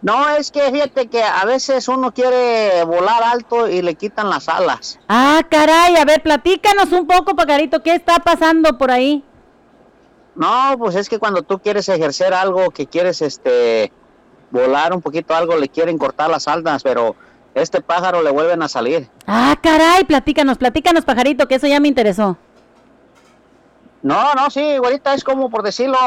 [0.00, 4.48] No, es que fíjate que a veces uno quiere volar alto y le quitan las
[4.48, 4.98] alas.
[5.08, 9.24] ah, caray, a ver, platícanos un poco, pajarito, ¿qué está pasando por ahí?
[10.34, 13.92] No, pues es que cuando tú quieres ejercer algo, que quieres este
[14.50, 17.14] volar un poquito algo, le quieren cortar las alas, pero
[17.54, 19.08] este pájaro le vuelven a salir.
[19.26, 22.36] Ah, caray, platícanos, platícanos, pajarito, que eso ya me interesó.
[24.02, 25.98] No, no, sí, güerita, es como por decirlo,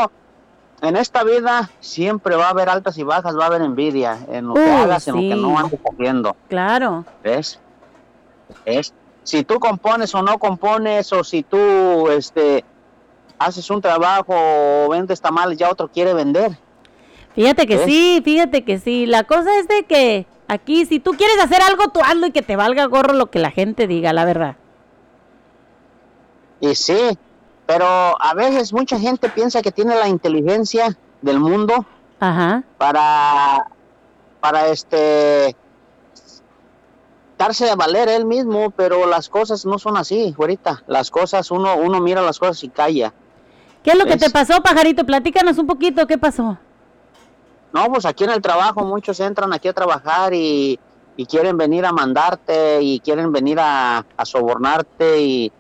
[0.82, 4.48] en esta vida siempre va a haber altas y bajas, va a haber envidia en
[4.48, 6.36] lo que Uh, hagas, en lo que no andes haciendo.
[6.50, 7.06] Claro.
[7.24, 7.60] ¿Ves?
[8.66, 8.94] ¿Ves?
[9.24, 12.64] Si tú compones o no compones, o si tú este,
[13.40, 16.58] haces un trabajo o vendes tamales, ya otro quiere vender.
[17.34, 17.86] Fíjate que ¿Ves?
[17.86, 19.06] sí, fíjate que sí.
[19.06, 22.42] La cosa es de que aquí, si tú quieres hacer algo, tú hazlo y que
[22.42, 24.56] te valga gorro lo que la gente diga, la verdad.
[26.62, 27.18] Y sí,
[27.66, 31.86] pero a veces mucha gente piensa que tiene la inteligencia del mundo
[32.20, 32.64] Ajá.
[32.78, 33.68] para,
[34.40, 35.56] para este,
[37.38, 40.84] darse a valer él mismo, pero las cosas no son así, güerita.
[40.88, 43.14] Las cosas, uno, uno mira las cosas y calla.
[43.86, 45.06] ¿Qué es lo que te pasó, pajarito?
[45.06, 46.58] Platícanos un poquito, ¿qué pasó?
[47.72, 50.80] No, pues aquí en el trabajo muchos entran aquí a trabajar y,
[51.16, 55.52] y quieren venir a mandarte y quieren venir a, a sobornarte y,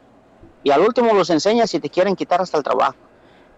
[0.63, 2.95] y al último los enseñas y te quieren quitar hasta el trabajo.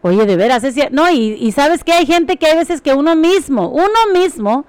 [0.01, 2.81] Oye, de veras, es cier- no, y, y sabes que hay gente que hay veces
[2.81, 4.65] que uno mismo, uno mismo,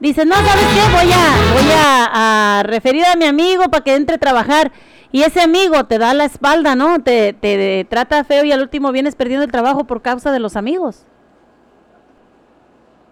[0.00, 0.92] dice, no, ¿sabes qué?
[0.92, 4.72] Voy a, voy a, a referir a mi amigo para que entre a trabajar.
[5.16, 6.98] Y ese amigo te da la espalda, ¿no?
[7.02, 10.56] Te, te trata feo y al último vienes perdiendo el trabajo por causa de los
[10.56, 11.06] amigos.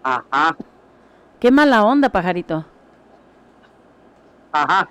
[0.03, 0.55] Ajá,
[1.39, 2.63] Qué mala onda, pajarito.
[4.51, 4.87] ajá.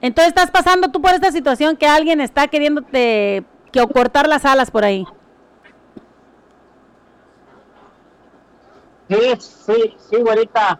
[0.00, 4.44] Entonces estás pasando tú por esta situación que alguien está queriéndote que o cortar las
[4.44, 5.04] alas por ahí.
[9.08, 10.78] Sí, sí, sí, güerita.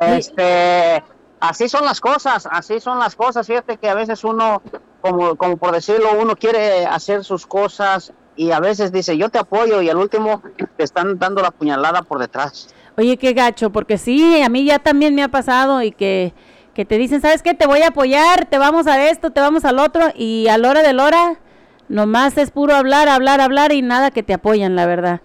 [0.00, 1.04] Este,
[1.40, 3.46] así son las cosas, así son las cosas.
[3.46, 4.62] Fíjate que a veces uno,
[5.00, 9.38] como, como por decirlo, uno quiere hacer sus cosas y a veces dice, yo te
[9.38, 10.42] apoyo y al último
[10.76, 12.74] te están dando la puñalada por detrás.
[12.96, 16.32] Oye, qué gacho, porque sí, a mí ya también me ha pasado y que,
[16.74, 17.54] que te dicen, ¿sabes qué?
[17.54, 20.70] Te voy a apoyar, te vamos a esto, te vamos al otro y a la
[20.70, 21.40] hora de la hora
[21.88, 25.20] nomás es puro hablar, hablar, hablar y nada que te apoyan, la verdad.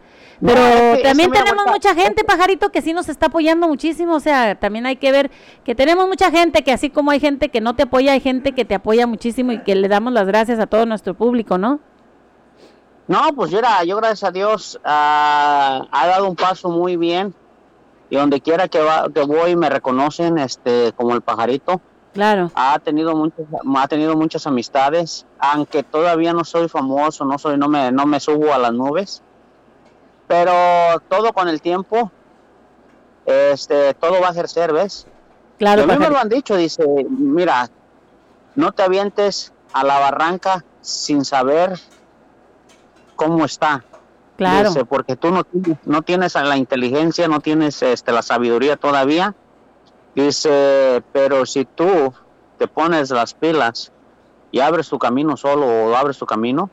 [0.46, 4.16] Pero también tenemos mucha gente, pajarito, que sí nos está apoyando muchísimo.
[4.16, 5.32] O sea, también hay que ver
[5.64, 8.52] que tenemos mucha gente que así como hay gente que no te apoya, hay gente
[8.52, 11.80] que te apoya muchísimo y que le damos las gracias a todo nuestro público, ¿no?
[13.08, 17.34] No, pues mira, yo gracias a Dios ah, ha dado un paso muy bien
[18.10, 21.82] y donde quiera que, va, que voy me reconocen este como el pajarito.
[22.14, 22.52] Claro.
[22.54, 27.68] Ha tenido muchas, ha tenido muchas amistades, aunque todavía no soy famoso, no soy, no
[27.68, 29.23] me, no me subo a las nubes,
[30.28, 32.12] pero todo con el tiempo,
[33.26, 35.08] este, todo va a ejercer, ¿ves?
[35.58, 37.70] Claro, a mí me lo han dicho, dice, mira,
[38.56, 41.80] no te avientes a la barranca sin saber
[43.16, 43.86] cómo está.
[44.36, 44.70] Claro.
[44.70, 49.34] Dice, porque tú no, tienes- no tienes la inteligencia, no tienes este, la sabiduría todavía.
[50.16, 52.14] Dice, pero si tú
[52.58, 53.92] te pones las pilas
[54.52, 56.70] y abres tu camino solo o abres tu camino,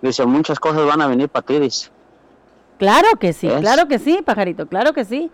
[0.00, 1.90] dice, muchas cosas van a venir para ti, dice.
[2.78, 5.30] Claro que sí, claro que sí, pajarito, claro que sí.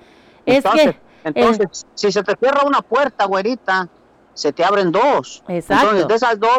[0.47, 0.99] Es Entonces, que...
[1.29, 3.89] eh, entonces si se te cierra una puerta, güerita,
[4.35, 5.43] se te abren dos.
[5.49, 5.91] Exacto.
[5.97, 6.59] Entonces, de esas dos,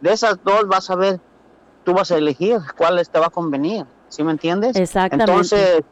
[0.00, 1.20] de esas dos vas a ver,
[1.84, 4.76] tú vas a elegir cuál te va a convenir, ¿sí me entiendes?
[4.76, 5.30] Exactamente.
[5.30, 5.82] Entonces,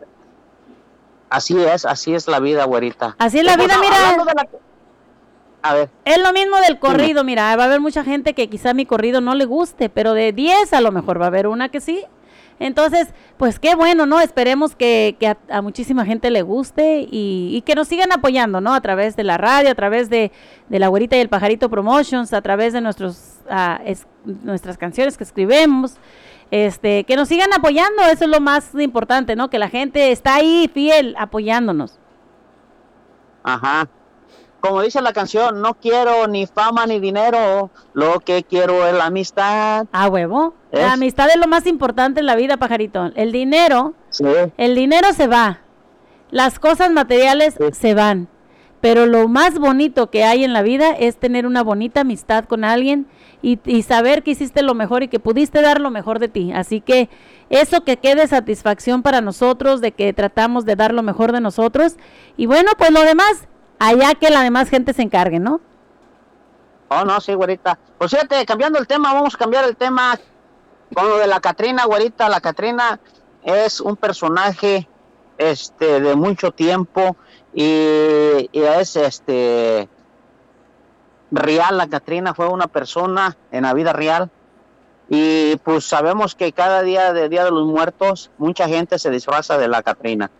[1.30, 3.16] así es, así es la vida, güerita.
[3.18, 4.16] Así es la vida, mira.
[4.34, 4.46] la-
[5.64, 8.74] A ver, Es lo mismo del corrido, mira, va a haber mucha gente que quizá
[8.74, 11.68] mi corrido no le guste, pero de 10 a lo mejor va a haber una
[11.68, 12.04] que sí.
[12.58, 14.20] Entonces, pues qué bueno, ¿no?
[14.20, 18.60] Esperemos que, que a, a muchísima gente le guste y, y que nos sigan apoyando,
[18.60, 18.72] ¿no?
[18.74, 20.30] A través de la radio, a través de,
[20.68, 25.16] de la güerita y el pajarito promotions, a través de nuestros, ah, es- nuestras canciones
[25.18, 25.96] que escribimos.
[26.50, 29.48] Este, que nos sigan apoyando, eso es lo más importante, ¿no?
[29.48, 31.98] Que la gente está ahí fiel apoyándonos.
[33.42, 33.88] ajá.
[34.60, 39.06] Como dice la canción, no quiero ni fama ni dinero, lo que quiero es la
[39.06, 39.86] amistad.
[39.90, 40.54] A huevo.
[40.72, 43.10] Es- La amistad es lo más importante en la vida, pajarito.
[43.14, 44.24] El dinero, Sí,
[44.56, 45.60] el dinero se va.
[46.30, 47.64] Las cosas materiales Sí.
[47.72, 48.28] se van.
[48.80, 52.64] Pero lo más bonito que hay en la vida es tener una bonita amistad con
[52.64, 53.06] alguien
[53.40, 56.52] y, y saber que hiciste lo mejor y que pudiste dar lo mejor de ti.
[56.52, 57.08] Así que
[57.48, 61.94] eso que quede satisfacción para nosotros, de que tratamos de dar lo mejor de nosotros.
[62.36, 63.46] Y bueno, pues lo demás,
[63.78, 65.60] allá que la demás gente se encargue, ¿no?
[66.88, 67.78] Oh, no, sí, güerita.
[67.98, 70.18] Pues fíjate, cambiando el tema, vamos a cambiar el tema
[70.94, 72.28] con lo de la Catrina, güerita.
[72.28, 73.00] La Catrina
[73.42, 74.88] es un personaje
[75.38, 77.16] este de mucho tiempo
[77.54, 79.88] y, es este
[81.30, 81.78] real.
[81.78, 84.30] La Catrina fue una persona en la vida real.
[85.08, 89.58] Y pues sabemos que cada día de Día de los Muertos, mucha gente se disfraza
[89.58, 90.30] de la Catrina.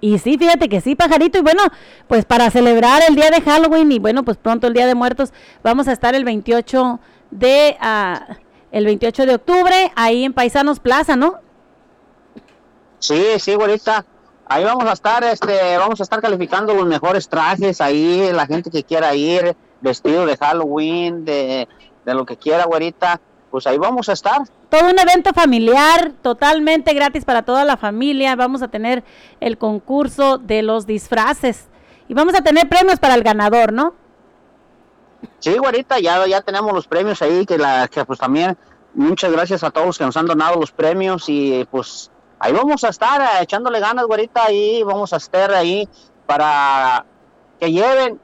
[0.00, 1.38] Y sí, fíjate que sí, pajarito.
[1.38, 1.62] Y bueno,
[2.08, 5.32] pues para celebrar el día de Halloween y bueno, pues pronto el Día de Muertos,
[5.62, 7.00] vamos a estar el 28
[7.30, 8.36] de ah,
[8.72, 11.36] el 28 de octubre ahí en Paisanos Plaza, ¿no?
[12.98, 14.04] Sí, sí, güerita.
[14.46, 18.70] Ahí vamos a estar, este, vamos a estar calificando los mejores trajes ahí, la gente
[18.70, 21.68] que quiera ir, vestido de Halloween, de,
[22.04, 23.20] de lo que quiera, güerita.
[23.50, 24.42] Pues ahí vamos a estar.
[24.70, 28.34] Todo un evento familiar, totalmente gratis para toda la familia.
[28.34, 29.04] Vamos a tener
[29.40, 31.68] el concurso de los disfraces
[32.08, 33.94] y vamos a tener premios para el ganador, ¿no?
[35.38, 38.56] Sí, güerita, ya, ya tenemos los premios ahí, que, la, que pues también
[38.94, 42.84] muchas gracias a todos los que nos han donado los premios y pues ahí vamos
[42.84, 45.88] a estar eh, echándole ganas, güerita, ahí vamos a estar ahí
[46.26, 47.04] para
[47.58, 48.20] que lleven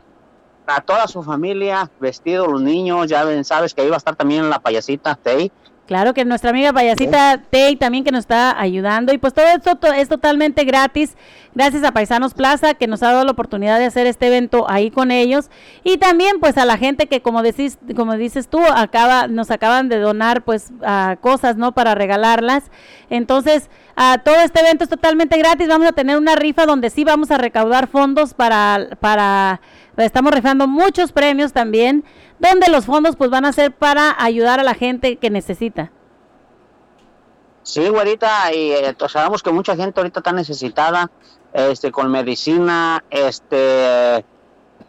[0.66, 4.50] a toda su familia, vestido los niños, ya sabes que ahí va a estar también
[4.50, 5.50] la payasita Tei.
[5.88, 9.10] Claro que nuestra amiga payasita Tei también que nos está ayudando.
[9.14, 11.16] Y pues todo esto to- es totalmente gratis.
[11.54, 14.90] Gracias a Paisanos Plaza que nos ha dado la oportunidad de hacer este evento ahí
[14.90, 15.48] con ellos.
[15.84, 19.88] Y también pues a la gente que como decís como dices tú acaba nos acaban
[19.88, 22.64] de donar pues ah, cosas no para regalarlas.
[23.08, 25.68] Entonces ah, todo este evento es totalmente gratis.
[25.68, 29.62] Vamos a tener una rifa donde sí vamos a recaudar fondos para para
[30.06, 32.04] estamos rifando muchos premios también
[32.38, 35.90] donde los fondos pues van a ser para ayudar a la gente que necesita.
[37.62, 41.10] Sí, güerita, y eh, pues, sabemos que mucha gente ahorita está necesitada,
[41.52, 44.24] este, con medicina, este,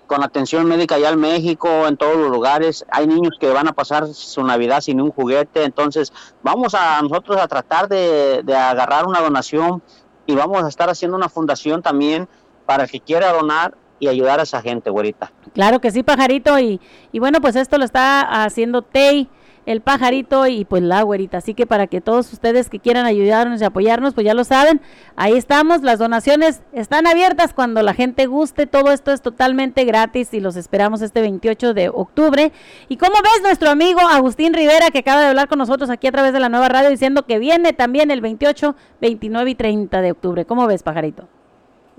[0.07, 2.85] con atención médica allá en México, en todos los lugares.
[2.89, 7.37] Hay niños que van a pasar su Navidad sin un juguete, entonces vamos a nosotros
[7.41, 9.83] a tratar de, de agarrar una donación
[10.25, 12.29] y vamos a estar haciendo una fundación también
[12.65, 15.31] para el que quiera donar y ayudar a esa gente, güerita.
[15.53, 16.59] Claro que sí, pajarito.
[16.59, 16.79] Y,
[17.11, 19.29] y bueno, pues esto lo está haciendo Tei,
[19.65, 21.37] el pajarito y pues la güerita.
[21.37, 24.81] Así que para que todos ustedes que quieran ayudarnos y apoyarnos, pues ya lo saben.
[25.15, 25.83] Ahí estamos.
[25.83, 28.65] Las donaciones están abiertas cuando la gente guste.
[28.65, 32.51] Todo esto es totalmente gratis y los esperamos este 28 de octubre.
[32.87, 36.11] Y como ves, nuestro amigo Agustín Rivera, que acaba de hablar con nosotros aquí a
[36.11, 40.11] través de la nueva radio, diciendo que viene también el 28, 29 y 30 de
[40.11, 40.45] octubre.
[40.45, 41.27] ¿Cómo ves, pajarito?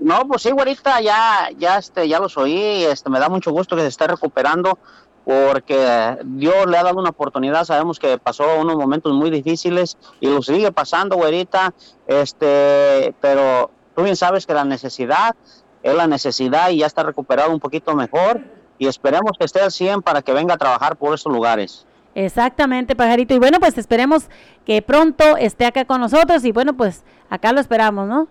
[0.01, 3.75] No, pues sí, güerita, ya, ya, este, ya los oí, este, me da mucho gusto
[3.75, 4.79] que se esté recuperando
[5.23, 10.27] porque Dios le ha dado una oportunidad, sabemos que pasó unos momentos muy difíciles y
[10.27, 11.75] lo sigue pasando, güerita,
[12.07, 15.35] este, pero tú bien sabes que la necesidad
[15.83, 18.41] es la necesidad y ya está recuperado un poquito mejor
[18.79, 21.85] y esperemos que esté al 100 para que venga a trabajar por esos lugares.
[22.15, 23.35] Exactamente, pajarito.
[23.35, 24.29] Y bueno, pues esperemos
[24.65, 28.27] que pronto esté acá con nosotros y bueno, pues acá lo esperamos, ¿no?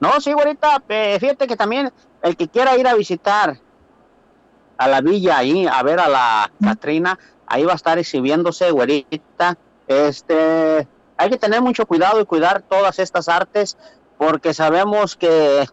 [0.00, 1.92] No, sí, güerita, eh, fíjate que también
[2.22, 3.58] el que quiera ir a visitar
[4.76, 9.56] a la villa ahí, a ver a la Catrina, ahí va a estar exhibiéndose, güerita.
[9.88, 10.86] Este,
[11.16, 13.78] hay que tener mucho cuidado y cuidar todas estas artes,
[14.18, 15.66] porque sabemos que,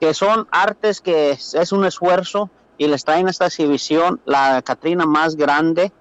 [0.00, 5.06] que son artes que es, es un esfuerzo y les traen esta exhibición, la Catrina
[5.06, 5.92] más grande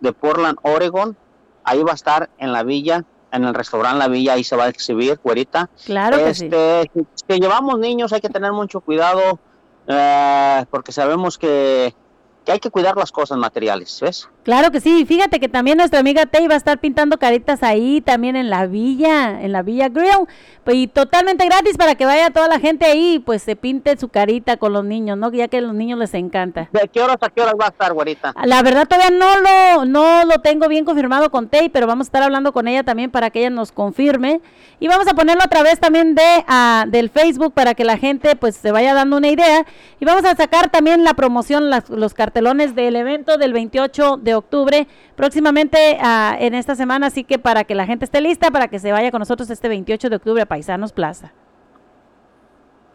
[0.00, 1.16] de Portland, Oregon.
[1.64, 4.64] Ahí va a estar en la villa, en el restaurante La Villa, ahí se va
[4.64, 5.68] a exhibir, güerita.
[5.84, 6.44] Claro que sí.
[6.46, 9.38] Este, si- si llevamos niños hay que tener mucho cuidado
[9.86, 11.94] eh, porque sabemos que,
[12.44, 14.28] que hay que cuidar las cosas materiales, ¿ves?
[14.42, 15.04] Claro que sí.
[15.04, 18.66] Fíjate que también nuestra amiga Tei va a estar pintando caritas ahí, también en la
[18.66, 20.26] villa, en la Villa Grill.
[20.64, 24.08] Pues, y totalmente gratis para que vaya toda la gente ahí, pues se pinte su
[24.08, 25.30] carita con los niños, ¿no?
[25.32, 26.68] Ya que a los niños les encanta.
[26.72, 28.32] ¿De qué horas a qué horas va a estar, güerita?
[28.44, 32.08] La verdad todavía no lo, no lo tengo bien confirmado con Tei, pero vamos a
[32.08, 34.40] estar hablando con ella también para que ella nos confirme.
[34.82, 38.34] Y vamos a ponerlo a través también de ah, del Facebook para que la gente
[38.36, 39.66] pues se vaya dando una idea.
[39.98, 44.29] Y vamos a sacar también la promoción, las- los cartelones del evento del 28 de
[44.34, 48.68] octubre, próximamente ah, en esta semana, así que para que la gente esté lista, para
[48.68, 51.32] que se vaya con nosotros este 28 de octubre a Paisanos Plaza.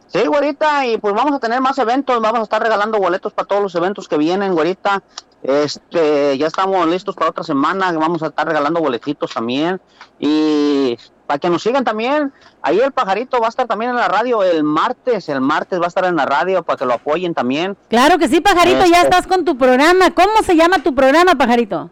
[0.07, 3.47] Sí, güerita, y pues vamos a tener más eventos, vamos a estar regalando boletos para
[3.47, 5.03] todos los eventos que vienen, güerita.
[5.41, 9.81] Este, ya estamos listos para otra semana, vamos a estar regalando boletitos también.
[10.19, 14.07] Y para que nos sigan también, ahí el pajarito va a estar también en la
[14.07, 17.33] radio el martes, el martes va a estar en la radio para que lo apoyen
[17.33, 17.75] también.
[17.89, 19.09] Claro que sí, Pajarito, ya Este.
[19.09, 20.11] estás con tu programa.
[20.13, 21.89] ¿Cómo se llama tu programa, Pajarito?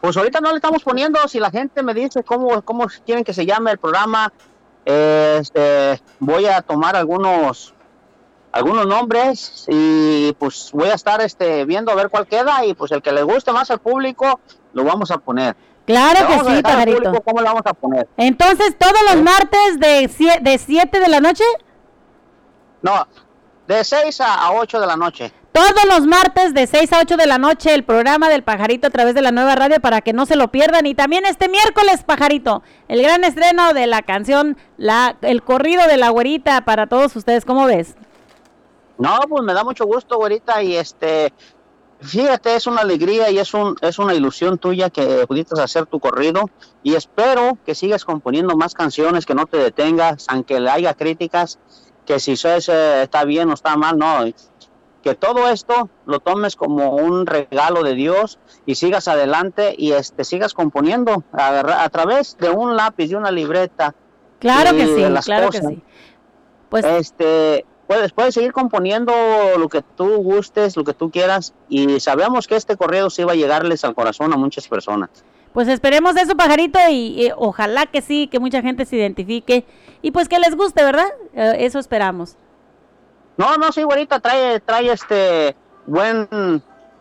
[0.00, 3.34] Pues ahorita no le estamos poniendo, si la gente me dice cómo, cómo quieren que
[3.34, 4.32] se llame el programa,
[4.84, 7.74] este, voy a tomar algunos
[8.52, 12.90] algunos nombres y pues voy a estar este viendo a ver cuál queda y pues
[12.90, 14.40] el que le guste más al público
[14.72, 15.54] lo vamos a poner.
[15.86, 17.02] Claro que sí, Pajarito.
[17.02, 18.08] público ¿Cómo lo vamos a poner?
[18.16, 21.44] Entonces, todos los martes de 7 de, siete de la noche,
[22.82, 23.06] No,
[23.66, 25.32] de 6 a, a 8 de la noche.
[25.52, 28.90] todos los martes de 6 a 8 de la noche, el programa del Pajarito a
[28.90, 30.86] través de la nueva radio para que no se lo pierdan.
[30.86, 35.96] Y también este miércoles, Pajarito, el gran estreno de la canción, la, el corrido de
[35.96, 37.44] la güerita para todos ustedes.
[37.44, 37.96] ¿Cómo ves?
[38.98, 41.32] No, pues me da mucho gusto, güerita, y este,
[42.00, 46.00] fíjate, es una alegría y es un, es una ilusión tuya que pudiste hacer tu
[46.00, 46.50] corrido,
[46.82, 51.58] y espero que sigas componiendo más canciones, que no te detengas, aunque le haya críticas,
[52.06, 54.24] que si eso es, eh, está bien o está mal, no,
[55.02, 60.24] que todo esto lo tomes como un regalo de Dios y sigas adelante y este,
[60.24, 63.94] sigas componiendo a, a través de un lápiz, de una libreta.
[64.40, 65.82] Claro que sí, claro que sí.
[66.68, 69.12] Pues este puedes puedes seguir componiendo
[69.58, 73.32] lo que tú gustes lo que tú quieras y sabemos que este correo sí va
[73.32, 75.10] a llegarles al corazón a muchas personas
[75.52, 79.64] Pues esperemos eso, pajarito, y, y ojalá que sí, que mucha gente se identifique
[80.02, 81.08] y pues que les guste, ¿verdad?
[81.34, 82.36] Eh, eso esperamos.
[83.36, 86.28] No, no, sí, güerita, trae, trae este buen,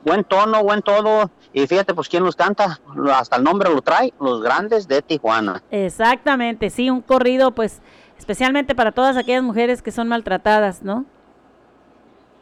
[0.03, 1.29] buen tono, buen todo.
[1.53, 2.79] Y fíjate, pues, ¿quién los canta?
[3.13, 5.61] Hasta el nombre lo trae, Los Grandes de Tijuana.
[5.69, 7.81] Exactamente, sí, un corrido, pues,
[8.29, 11.03] especialmente para todas aquellas mujeres que son maltratadas, ¿no?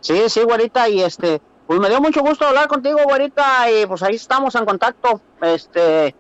[0.02, 4.04] Sí, sí, güerita, y este, pues me dio mucho gusto hablar contigo, güerita, y pues
[4.04, 5.22] ahí estamos en contacto.
[5.42, 6.14] Este,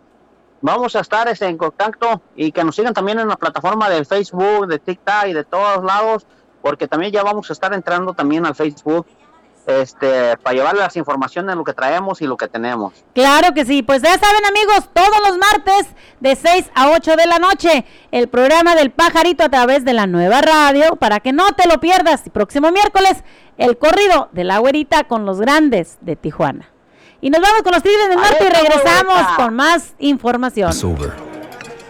[0.61, 4.05] vamos a estar este, en contacto y que nos sigan también en la plataforma de
[4.05, 6.25] Facebook, de TikTok y de todos lados,
[6.61, 9.05] porque también ya vamos a estar entrando también al Facebook
[9.67, 12.93] este, para llevarle las informaciones de lo que traemos y lo que tenemos.
[13.13, 15.87] Claro que sí, pues ya saben amigos, todos los martes
[16.21, 20.07] de 6 a 8 de la noche, el programa del pajarito a través de la
[20.07, 22.25] nueva radio, para que no te lo pierdas.
[22.25, 23.23] Y próximo miércoles,
[23.57, 26.69] el corrido de la güerita con los grandes de Tijuana.
[27.19, 30.71] Y nos vamos con los Tigres del Norte y regresamos con más información.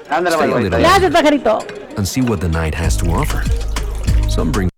[0.10, 1.60] Gracias, pajarito.
[1.98, 3.44] And see what the night has to offer.
[4.30, 4.70] Some bring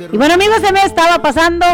[0.00, 1.66] Y bueno amigos, se me estaba pasando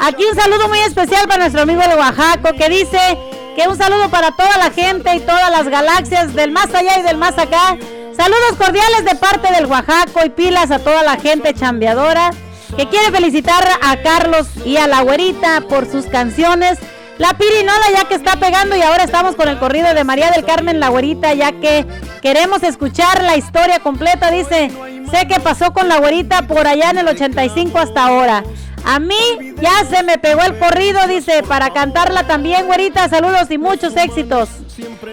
[0.00, 3.18] aquí un saludo muy especial para nuestro amigo de Oaxaca que dice
[3.56, 7.02] que un saludo para toda la gente y todas las galaxias del más allá y
[7.02, 7.76] del más acá.
[8.16, 12.30] Saludos cordiales de parte del Oaxaco y pilas a toda la gente chambeadora
[12.76, 16.78] que quiere felicitar a Carlos y a la güerita por sus canciones.
[17.18, 20.44] La pirinola ya que está pegando y ahora estamos con el corrido de María del
[20.44, 21.86] Carmen La Güerita ya que
[22.20, 24.30] queremos escuchar la historia completa.
[24.30, 24.70] Dice,
[25.10, 28.42] sé que pasó con la güerita por allá en el 85 hasta ahora.
[28.84, 33.08] A mí ya se me pegó el corrido, dice, para cantarla también, güerita.
[33.08, 34.48] Saludos y muchos éxitos.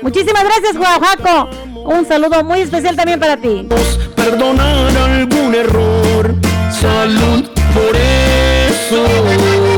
[0.02, 1.50] Muchísimas gracias, Oaxaco.
[1.86, 3.68] Un saludo muy especial también para ti.
[4.16, 6.36] perdonar algún error.
[6.72, 9.69] Salud por eso.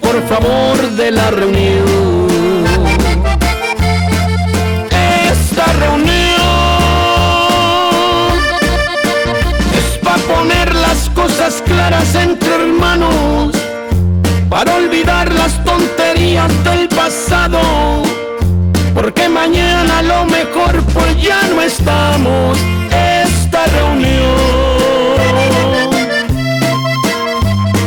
[0.00, 2.28] Por favor, de la reunión.
[5.30, 6.08] Esta reunión
[9.76, 13.56] es para poner las cosas claras entre hermanos,
[14.48, 18.02] para olvidar las tonterías del pasado
[18.94, 22.56] porque mañana lo mejor pues ya no estamos
[23.24, 24.94] esta reunión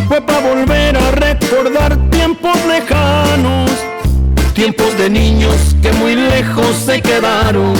[0.08, 0.87] fue para volver
[1.40, 3.70] recordar tiempos lejanos
[4.54, 7.74] tiempos de niños que muy lejos se quedaron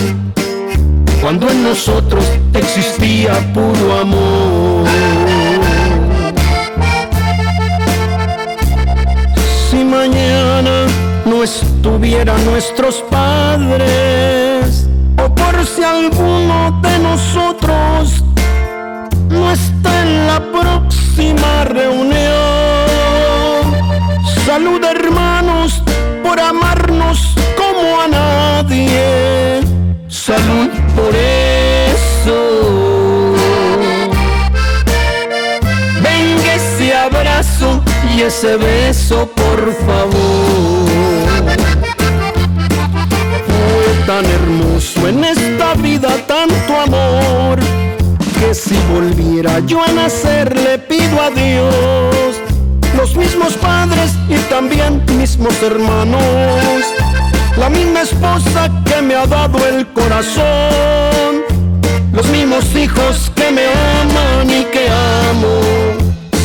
[1.22, 4.88] cuando en nosotros existía puro amor
[9.70, 10.86] si mañana
[11.26, 14.88] no estuvieran nuestros padres,
[15.18, 18.24] o por si alguno de nosotros
[19.30, 22.57] no está en la próxima reunión.
[24.58, 25.84] Salud hermanos
[26.24, 29.62] por amarnos como a nadie.
[30.08, 32.40] Salud por eso.
[36.02, 37.84] Venga ese abrazo
[38.16, 40.88] y ese beso, por favor.
[43.46, 47.60] Fue tan hermoso en esta vida tanto amor
[48.40, 52.17] que si volviera yo a nacer le pido a Dios
[53.08, 56.84] los mismos padres y también mismos hermanos,
[57.58, 61.44] la misma esposa que me ha dado el corazón,
[62.12, 63.66] los mismos hijos que me
[64.02, 64.88] aman y que
[65.30, 65.60] amo.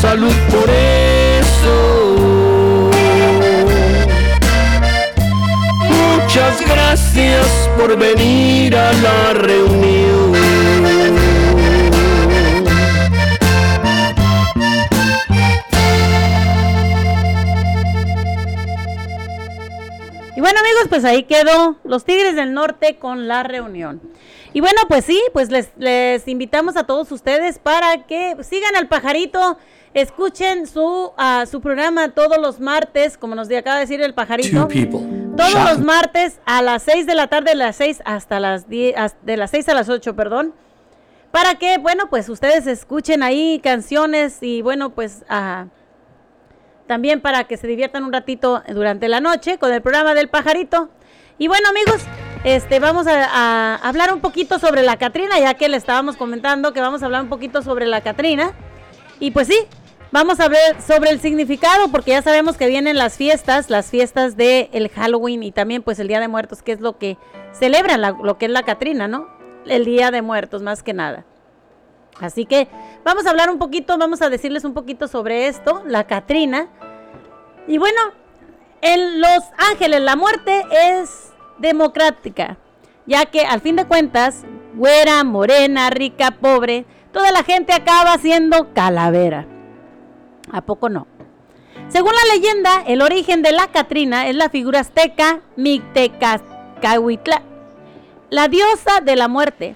[0.00, 1.76] Salud por eso.
[5.88, 7.46] Muchas gracias
[7.78, 10.01] por venir a la reunión.
[20.52, 24.00] Bueno amigos, pues ahí quedó los Tigres del Norte con la reunión.
[24.52, 28.86] Y bueno, pues sí, pues les, les invitamos a todos ustedes para que sigan al
[28.86, 29.56] pajarito,
[29.94, 34.68] escuchen su, ah, su programa todos los martes, como nos acaba de decir el pajarito.
[35.36, 35.68] Todos Shot.
[35.70, 39.16] los martes a las 6 de la tarde, de las 6 hasta las 10, as-
[39.22, 40.52] de las 6 a las 8, perdón.
[41.30, 45.66] Para que, bueno, pues ustedes escuchen ahí canciones y bueno, pues ah,
[46.86, 50.90] también para que se diviertan un ratito durante la noche con el programa del pajarito.
[51.38, 52.02] Y bueno, amigos,
[52.44, 56.80] este vamos a, hablar un poquito sobre la Catrina, ya que le estábamos comentando que
[56.80, 58.52] vamos a hablar un poquito sobre la Catrina.
[59.20, 59.56] Y pues sí,
[60.12, 64.36] Vamos a ver sobre el significado, porque ya sabemos que vienen las fiestas, las fiestas
[64.36, 67.16] del el Halloween y también pues el Día de Muertos, que es lo que
[67.52, 69.26] celebran, la- lo que es la Catrina, ¿no?
[69.64, 71.24] El Día de Muertos, más que nada.
[72.22, 72.68] Así que
[73.04, 76.68] vamos a hablar un poquito, vamos a decirles un poquito sobre esto, la Catrina.
[77.66, 78.00] Y bueno,
[78.80, 82.58] en Los Ángeles la muerte es democrática,
[83.06, 84.44] ya que al fin de cuentas,
[84.74, 89.46] güera, morena, rica, pobre, toda la gente acaba siendo calavera.
[90.52, 91.08] ¿A poco no?
[91.88, 97.42] Según la leyenda, el origen de la Catrina es la figura azteca Mictecahuitla,
[98.30, 99.74] la diosa de la muerte.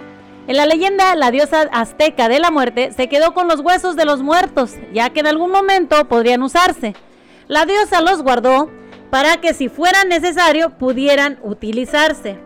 [0.48, 4.04] En la leyenda, la diosa azteca de la muerte se quedó con los huesos de
[4.04, 6.94] los muertos, ya que en algún momento podrían usarse.
[7.48, 8.70] La diosa los guardó
[9.10, 12.38] para que si fuera necesario pudieran utilizarse.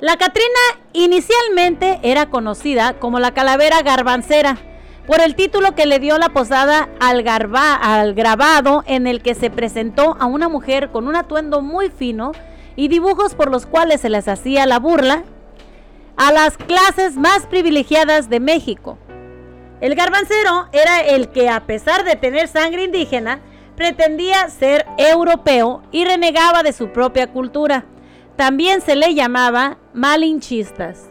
[0.00, 0.48] La Catrina
[0.92, 4.58] inicialmente era conocida como la calavera garbancera
[5.06, 9.34] por el título que le dio la posada al, garba- al grabado en el que
[9.34, 12.32] se presentó a una mujer con un atuendo muy fino
[12.76, 15.24] y dibujos por los cuales se les hacía la burla
[16.18, 18.98] a las clases más privilegiadas de México.
[19.80, 23.40] El garbancero era el que, a pesar de tener sangre indígena,
[23.76, 27.86] pretendía ser europeo y renegaba de su propia cultura.
[28.36, 31.07] También se le llamaba malinchistas.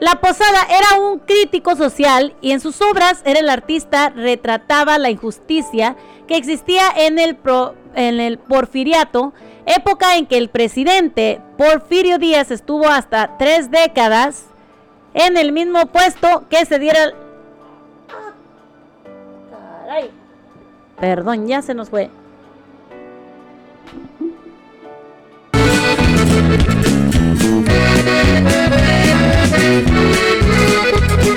[0.00, 5.10] La Posada era un crítico social y en sus obras era el artista retrataba la
[5.10, 9.32] injusticia que existía en el, pro- en el porfiriato,
[9.66, 14.46] época en que el presidente Porfirio Díaz estuvo hasta tres décadas
[15.14, 17.12] en el mismo puesto que se diera...
[18.10, 18.32] ¡Ah!
[19.86, 20.10] Caray.
[20.98, 22.10] Perdón, ya se nos fue.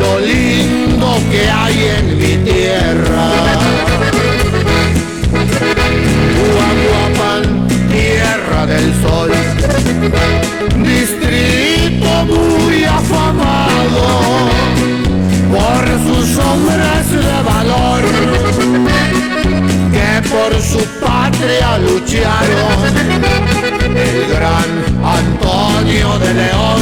[0.00, 3.30] lo lindo que hay en mi tierra.
[6.38, 9.30] Huahuapan, tierra del sol,
[10.84, 14.06] distrito muy afamado
[15.52, 18.02] por sus hombres de valor
[19.92, 22.78] que por su patria lucharon.
[23.96, 24.70] El gran
[25.04, 26.80] Antonio de León,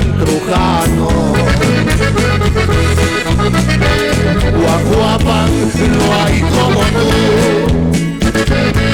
[0.00, 1.08] Trujano.
[4.60, 5.50] Guajuapan
[5.96, 7.08] no hay como tú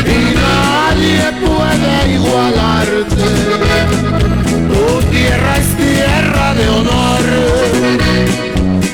[0.06, 3.26] y nadie puede igualarte.
[4.68, 7.24] Tu tierra es tierra de honor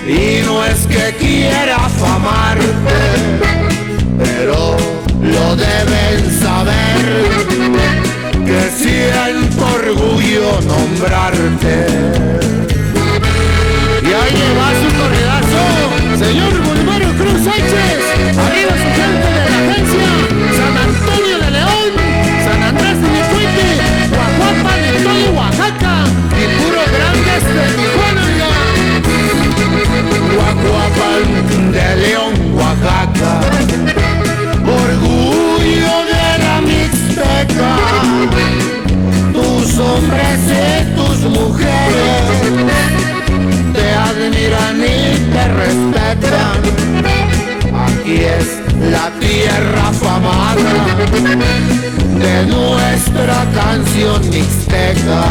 [0.06, 3.09] y no es que quiera afamarte,
[9.90, 11.86] orgullo nombrarte.
[14.02, 15.62] Y ahí lleva su corridazo,
[16.24, 17.98] señor Bolívar Cruz Sánchez,
[18.38, 20.10] arriba su gente de la agencia,
[20.58, 21.90] San Antonio de León,
[22.44, 23.70] San Andrés de Nicuiti,
[24.10, 25.94] Guajuapan y todo Oaxaca,
[26.38, 28.24] y puro grandes de Tijuana,
[30.34, 32.19] Guajuapan de León,
[45.70, 46.60] respetan.
[47.86, 48.48] Aquí es
[48.90, 50.74] la tierra afamada
[52.18, 55.22] de nuestra canción mixteca.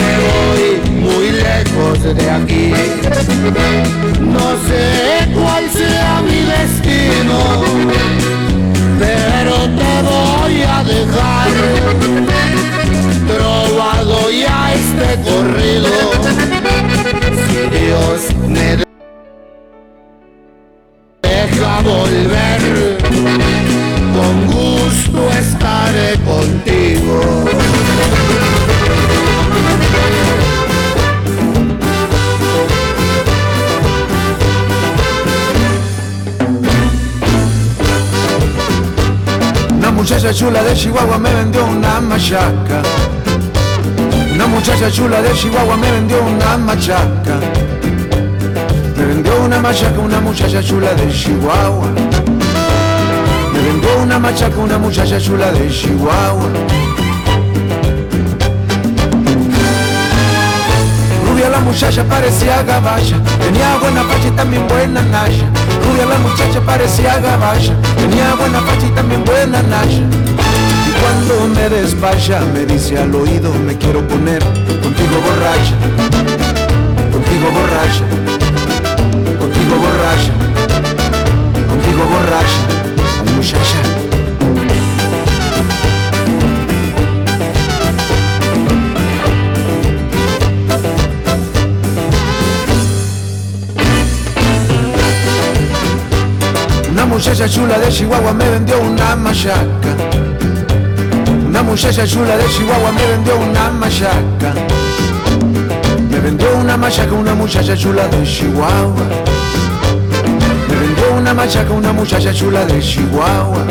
[0.00, 0.64] Me voy
[1.00, 2.72] muy lejos de aquí,
[4.20, 7.38] no sé cuál sea mi destino,
[8.98, 11.50] pero te voy a dejar
[13.26, 16.13] trovado ya este corrido.
[21.22, 22.98] Deja volver,
[24.14, 27.44] con gusto estaré contigo.
[39.76, 42.82] Una muchacha chula de Chihuahua me vendió una machaca.
[44.54, 47.40] Muchacha chula de Chihuahua me vendió una machaca.
[48.96, 51.88] Me vendió una machaca una muchacha chula de Chihuahua.
[53.52, 56.48] Me vendió una machaca una muchacha chula de Chihuahua.
[61.26, 65.46] Rubia la muchacha parecía gabacha, tenía buena facha y también buena nasha.
[65.84, 70.33] Rubia la muchacha parecía gabacha, tenía buena facha y también buena nasha.
[71.04, 74.42] Cuando me despacha me dice al oído me quiero poner
[74.82, 75.76] contigo borracha,
[77.12, 78.04] contigo borracha,
[79.38, 80.32] contigo borracha,
[81.68, 82.62] contigo borracha,
[83.36, 83.80] muchacha.
[96.90, 100.23] Una muchacha chula de Chihuahua me vendió una machaca.
[101.54, 104.54] Una muchacha chula de Chihuahua me vendió una machaca.
[106.10, 109.06] Me vendió una machaca una muchacha chula de Chihuahua.
[110.68, 113.64] Me vendió una machaca una muchacha chula de Chihuahua.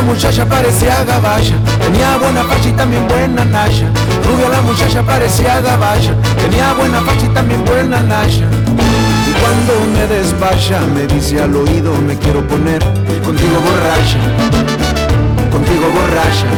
[0.00, 3.86] La muchacha parecía gabacha, tenía buena facha y también buena nasha.
[4.24, 8.46] Rubia la muchacha parecía gabacha, tenía buena facha y también buena nasha.
[9.28, 12.82] Y cuando me despacha me dice al oído me quiero poner
[13.26, 14.20] contigo borracha,
[15.52, 16.48] contigo borracha,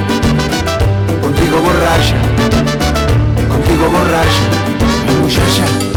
[1.21, 2.17] contigo borracha,
[3.49, 4.45] contigo borracha,
[5.21, 5.92] muchacha.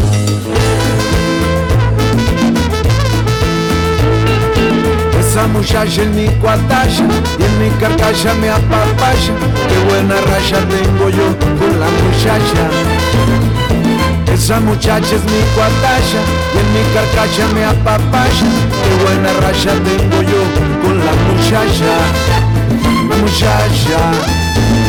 [5.36, 7.04] Esa muchacha en mi cuatacha
[7.38, 9.34] y en mi carcacha me apapacha.
[9.68, 11.26] Qué buena racha tengo yo
[11.58, 12.62] con la muchacha.
[14.32, 16.20] Esa muchacha es mi cuatacha
[16.54, 18.46] y en mi carcacha me apapacha.
[18.82, 20.42] Qué buena racha tengo yo
[20.82, 21.92] con la muchacha.
[23.10, 24.85] La muchacha.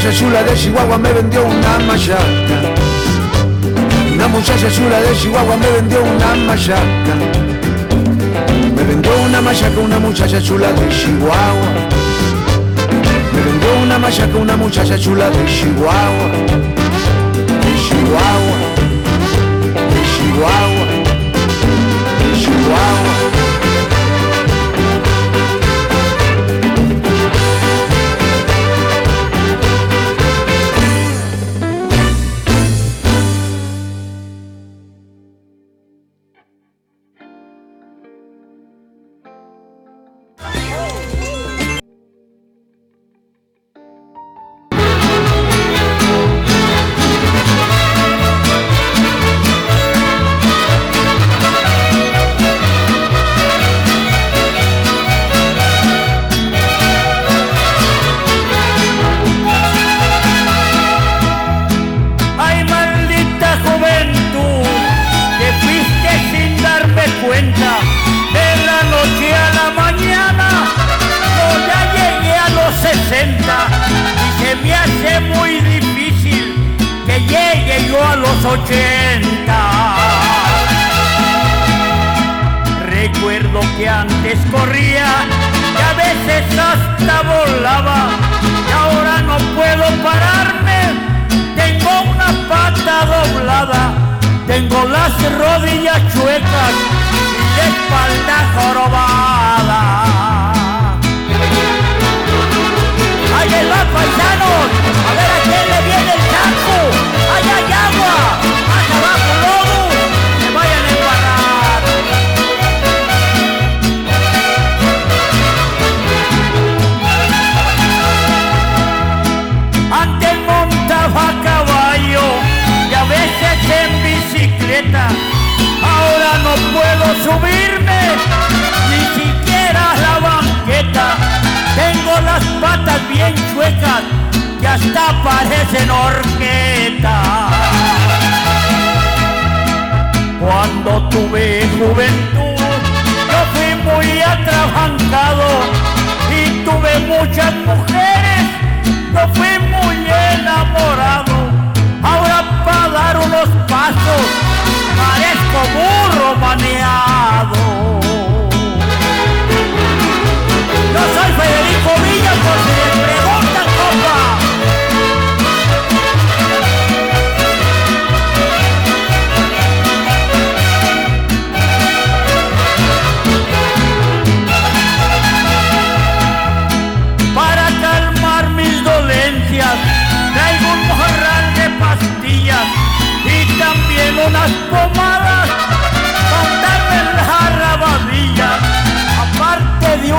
[0.00, 2.22] Muchacha chula de Chihuahua me vendió una machaca.
[4.14, 7.14] Una muchacha chula de Chihuahua me vendió una machaca.
[8.74, 11.68] Me vendió una machaca una muchacha chula de Chihuahua.
[13.34, 16.30] Me vendió una machaca una muchacha chula de Chihuahua.
[17.60, 18.59] De Chihuahua.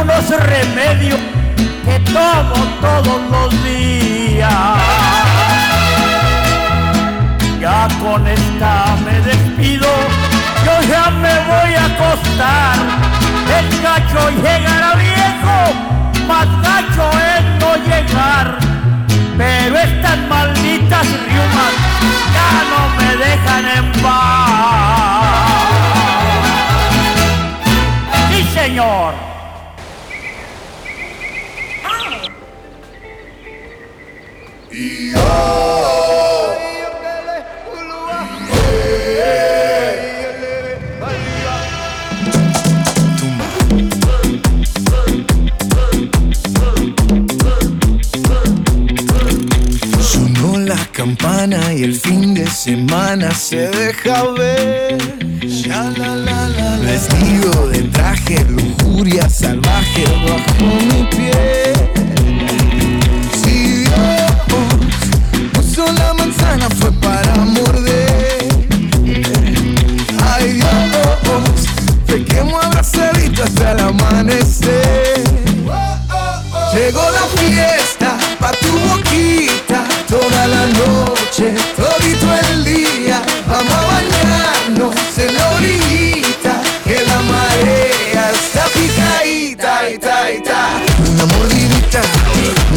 [0.02, 1.20] unos remedios
[1.86, 4.52] que tomo todos los días.
[7.60, 9.88] Ya con esta me despido,
[10.66, 12.78] yo ya me voy a acostar.
[13.58, 15.58] El gacho llegará viejo,
[16.28, 18.58] más gacho es no llegar.
[19.38, 21.74] Pero estas malditas riumas
[22.36, 24.41] ya no me dejan en paz.
[28.54, 29.31] Señor.
[51.52, 54.97] Y el fin de semana se deja ver.
[56.82, 61.74] Vestido de traje, lujuria salvaje bajo mi pie.
[63.43, 64.32] Si Dios
[65.54, 68.47] puso la manzana fue para morder.
[70.34, 71.68] Ay Dios,
[72.08, 74.81] pequemos abrazadito hasta el amanecer.
[81.32, 89.90] Noche, todito el día Vamos a bañarnos en la orillita Que la marea está picadita,
[89.90, 90.70] ita, ita.
[91.14, 92.02] Una mordidita,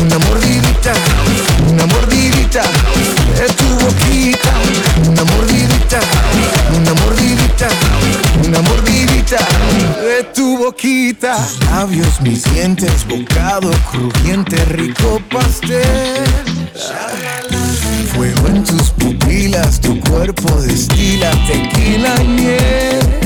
[0.00, 0.92] una mordidita
[1.68, 2.62] Una mordidita
[3.34, 4.52] de tu boquita.
[5.08, 6.00] Una mordidita,
[6.76, 7.68] una mordidita
[8.44, 9.38] Una mordidita
[10.00, 11.36] de tu boquita.
[11.36, 16.53] Tus labios, mis dientes, bocado crujiente, rico pastel
[18.14, 23.23] Fuego en tus pupilas, tu cuerpo destila tequila y miel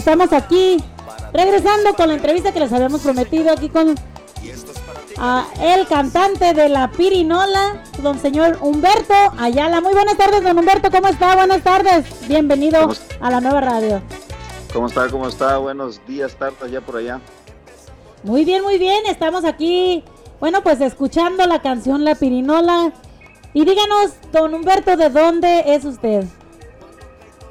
[0.00, 0.82] estamos aquí
[1.34, 3.94] regresando con la entrevista que les habíamos prometido aquí con
[5.60, 9.82] el cantante de la Pirinola, don señor Humberto Ayala.
[9.82, 11.36] Muy buenas tardes, don Humberto, ¿cómo está?
[11.36, 14.00] Buenas tardes, bienvenido ¿Cómo a la nueva radio.
[14.72, 15.06] ¿Cómo está?
[15.10, 15.58] ¿Cómo está?
[15.58, 17.20] Buenos días, tartas ya por allá.
[18.22, 20.02] Muy bien, muy bien, estamos aquí,
[20.40, 22.90] bueno, pues escuchando la canción La Pirinola.
[23.52, 26.24] Y díganos, don Humberto, ¿de dónde es usted?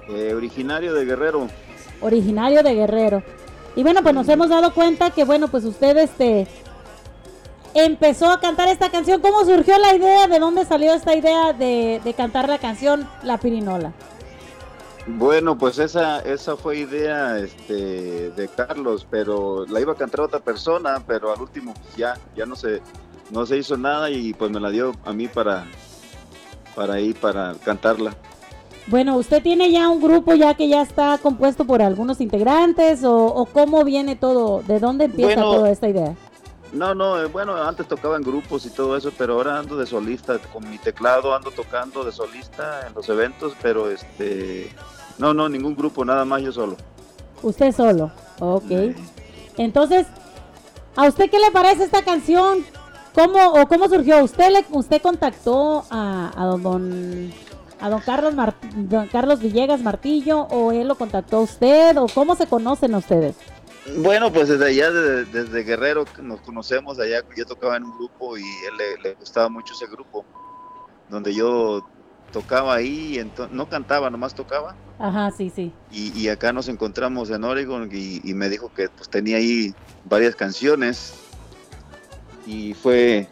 [0.10, 1.48] Eh, originario de Guerrero.
[2.02, 3.24] Originario de Guerrero.
[3.76, 6.48] Y bueno, pues nos hemos dado cuenta que bueno, pues usted este
[7.74, 9.22] empezó a cantar esta canción.
[9.22, 10.28] ¿Cómo surgió la idea?
[10.28, 13.94] ¿De dónde salió esta idea de, de cantar la canción La Pirinola?
[15.08, 20.40] Bueno, pues esa esa fue idea este de Carlos, pero la iba a cantar otra
[20.40, 22.82] persona, pero al último pues, ya ya no se
[23.32, 25.66] no se hizo nada y pues me la dio a mí para
[26.76, 28.14] para ir para cantarla.
[28.90, 33.28] Bueno, ¿usted tiene ya un grupo ya que ya está compuesto por algunos integrantes o,
[33.28, 34.64] o cómo viene todo?
[34.64, 36.16] ¿De dónde empieza Bueno, toda esta idea?
[36.74, 39.86] No, no, eh, bueno, antes tocaba en grupos y todo eso, pero ahora ando de
[39.86, 44.72] solista con mi teclado, ando tocando de solista en los eventos, pero este
[45.20, 46.76] no, no, ningún grupo, nada más yo solo.
[47.44, 48.12] Usted solo.
[48.40, 48.72] Ok.
[49.58, 50.08] Entonces,
[50.96, 52.66] ¿a usted qué le parece esta canción?
[53.14, 54.24] ¿Cómo o cómo surgió?
[54.24, 57.32] ¿Usted le, usted contactó a, a don
[57.80, 58.34] a don Carlos
[58.76, 63.36] don Carlos Villegas Martillo o él lo contactó a usted o cómo se conocen ustedes?
[63.98, 67.98] Bueno, pues desde allá, desde, desde Guerrero, que nos conocemos allá, yo tocaba en un
[67.98, 70.26] grupo y él le, le gustaba mucho ese grupo,
[71.10, 71.88] donde yo
[72.32, 73.20] tocaba ahí,
[73.52, 75.74] no cantaba, nomás tocaba, Ajá, sí, sí.
[75.92, 79.74] y, y acá nos encontramos en Oregon y, y me dijo que pues tenía ahí
[80.06, 81.16] varias canciones,
[82.46, 83.28] y fue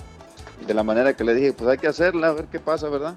[0.65, 3.13] de la manera que le dije, pues hay que hacerla, a ver qué pasa, ¿verdad?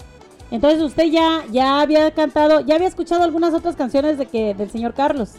[0.51, 4.71] Entonces usted ya ya había cantado, ya había escuchado algunas otras canciones de que del
[4.71, 5.31] señor Carlos.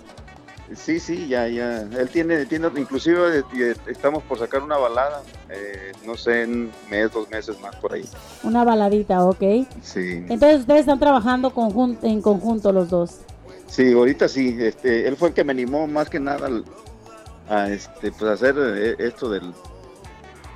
[0.74, 1.82] Sí, sí, ya, ya.
[1.82, 6.72] Él tiene, tiene inclusive eh, eh, estamos por sacar una balada, eh, no sé, en
[6.90, 8.06] mes, dos meses más por ahí.
[8.44, 9.44] Una baladita, ok.
[9.82, 10.26] Sí.
[10.30, 13.18] Entonces ustedes están trabajando conjun- en conjunto los dos.
[13.68, 16.50] Sí, ahorita sí, este, él fue el que me animó más que nada
[17.50, 19.54] a este, pues hacer eh, esto del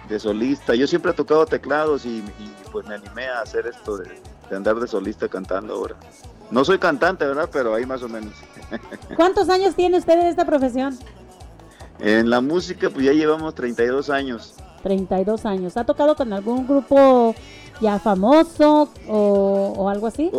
[0.08, 0.76] de solista.
[0.76, 4.06] Yo siempre he tocado teclados y, y, pues me animé a hacer esto de,
[4.50, 5.96] de andar de solista cantando ahora.
[6.52, 7.50] No soy cantante, ¿verdad?
[7.52, 8.34] Pero ahí más o menos.
[9.16, 10.98] ¿Cuántos años tiene usted en esta profesión?
[12.00, 14.54] en la música pues ya llevamos 32 años.
[14.84, 15.78] 32 años.
[15.78, 17.34] ¿Ha tocado con algún grupo
[17.82, 20.30] ya famoso o, o algo así?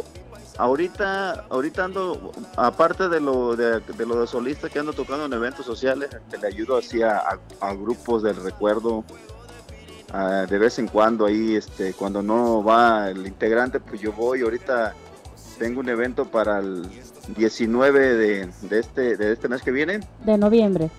[0.58, 5.32] Ahorita, ahorita ando, aparte de lo de, de lo de solista que ando tocando en
[5.32, 9.04] eventos sociales, que le ayudo así a, a- a grupos del recuerdo,
[10.48, 14.40] de vez en cuando ahí, este, cuando no va el integrante, pues yo voy.
[14.42, 14.94] Ahorita
[15.58, 16.88] tengo un evento para el
[17.36, 20.90] 19 de, de este, de este mes que viene, De noviembre.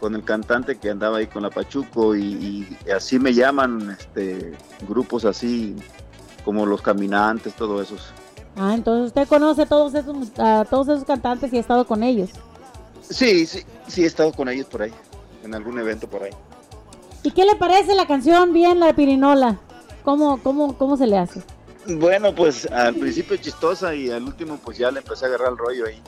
[0.00, 2.22] con el cantante que andaba ahí con la Pachuco y,
[2.86, 4.54] y así me llaman, este,
[4.88, 5.76] grupos así
[6.44, 8.12] como los caminantes, todo esos.
[8.56, 12.30] Ah, entonces usted conoce todos esos a todos esos cantantes y ha estado con ellos.
[13.02, 14.92] Sí, sí, sí he estado con ellos por ahí,
[15.44, 16.30] en algún evento por ahí.
[17.28, 19.58] ¿Y qué le parece la canción bien la de Pirinola?
[20.02, 21.42] ¿Cómo cómo cómo se le hace?
[21.86, 25.58] Bueno, pues al principio chistosa y al último pues ya le empecé a agarrar el
[25.58, 26.00] rollo ahí.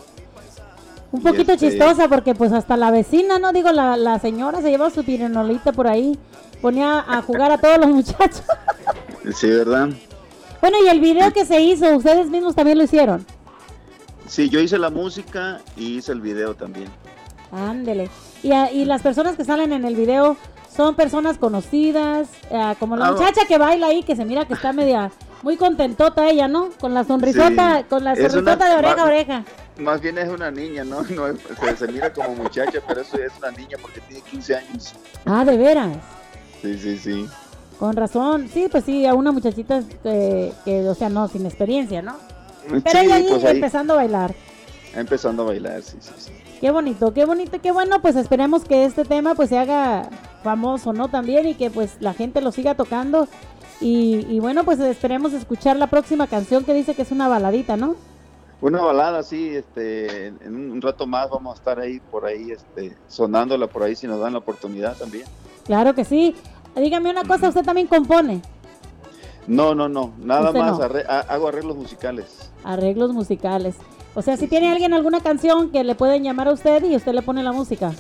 [1.13, 4.71] Un poquito este- chistosa porque pues hasta la vecina, no digo la, la señora se
[4.71, 6.19] lleva su pirinolita por ahí,
[6.63, 8.43] ponía a jugar a todos los muchachos.
[9.35, 9.91] Sí, ¿verdad?
[10.63, 13.27] Bueno, y el video que se hizo, ustedes mismos también lo hicieron.
[14.27, 16.89] Sí, yo hice la música y hice el video también.
[17.53, 18.09] Ándele.
[18.43, 20.39] Y, a- y las personas que salen en el video
[20.75, 24.55] son personas conocidas, eh, como la Ah, muchacha que baila ahí, que se mira que
[24.55, 25.11] está media
[25.43, 26.71] muy contentota ella, ¿no?
[26.81, 27.85] Con la sonrisota, Sí.
[27.89, 29.45] con la sonrisota una- de oreja a oreja.
[29.79, 31.03] Más bien es una niña, ¿no?
[31.11, 34.57] no es- se, se mira como muchacha, pero eso es una niña porque tiene 15
[34.57, 34.95] años.
[35.25, 35.97] Ah, de veras.
[36.63, 37.27] Sí, sí, sí.
[37.79, 38.49] Con razón.
[38.53, 42.17] Sí, pues sí, a una muchachita que, que, o sea, no, sin experiencia, ¿no?
[42.69, 44.35] Pero Sí, ella ahí pues ahí, empezando a bailar.
[44.95, 46.31] empezando a bailar, sí, sí, sí.
[46.61, 50.11] Qué bonito, qué bonito, qué bueno, pues esperemos que este tema pues se haga
[50.45, 51.09] famoso, ¿no?
[51.09, 53.29] También y que pues la gente lo siga tocando.
[53.81, 57.79] Y, y bueno, pues esperemos escuchar la próxima canción que dice que es una baladita,
[57.79, 57.95] ¿no?
[58.61, 62.95] Una balada, sí, este, en un, rato más vamos a estar ahí, por ahí, este,
[63.09, 65.25] sonándola por ahí si nos dan la oportunidad también.
[65.65, 66.35] Claro que sí.
[66.77, 68.43] Dígame una cosa, usted también compone
[69.47, 70.85] No, no, no, nada más no.
[70.85, 72.51] arre- ha- hago arreglos musicales.
[72.63, 73.77] arreglos musicales.
[74.15, 77.13] O sea, si tiene alguien alguna canción que le pueden llamar a usted y usted
[77.13, 77.93] le pone la música.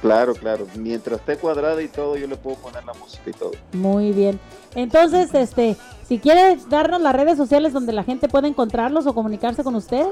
[0.00, 0.66] Claro, claro.
[0.76, 3.52] Mientras esté cuadrada y todo, yo le puedo poner la música y todo.
[3.72, 4.38] Muy bien.
[4.74, 5.76] Entonces, este,
[6.08, 10.06] si quiere darnos las redes sociales donde la gente puede encontrarlos o comunicarse con usted.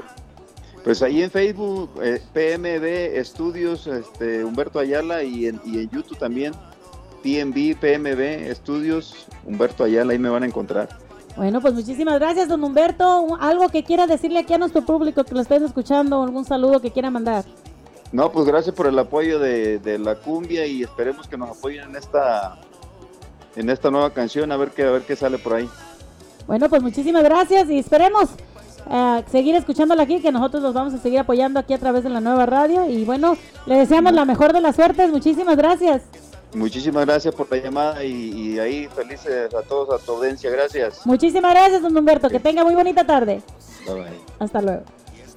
[0.83, 6.17] Pues ahí en Facebook, eh, PMB Estudios, este, Humberto Ayala y en, y en YouTube
[6.17, 6.53] también,
[7.23, 11.06] PMB, PMB Estudios, Humberto Ayala, ahí me van a encontrar.
[11.37, 13.37] Bueno, pues muchísimas gracias, don Humberto.
[13.39, 16.89] Algo que quiera decirle aquí a nuestro público que lo estés escuchando, algún saludo que
[16.91, 17.45] quiera mandar.
[18.11, 21.89] No, pues gracias por el apoyo de, de la cumbia y esperemos que nos apoyen
[21.89, 22.57] en esta
[23.55, 25.69] en esta nueva canción, a ver qué, a ver qué sale por ahí.
[26.47, 28.29] Bueno, pues muchísimas gracias y esperemos
[28.89, 32.09] eh, seguir escuchándola aquí, que nosotros los vamos a seguir apoyando aquí a través de
[32.09, 32.87] la nueva radio.
[32.89, 33.35] Y bueno,
[33.65, 35.11] le deseamos la mejor de las suertes.
[35.11, 36.03] Muchísimas gracias.
[36.53, 41.05] Muchísimas gracias por la llamada y, y ahí felices a todos, a tu audiencia, gracias.
[41.05, 42.29] Muchísimas gracias, don Humberto.
[42.29, 43.41] Que tenga muy bonita tarde.
[43.85, 44.19] Bye, bye.
[44.39, 44.83] Hasta luego.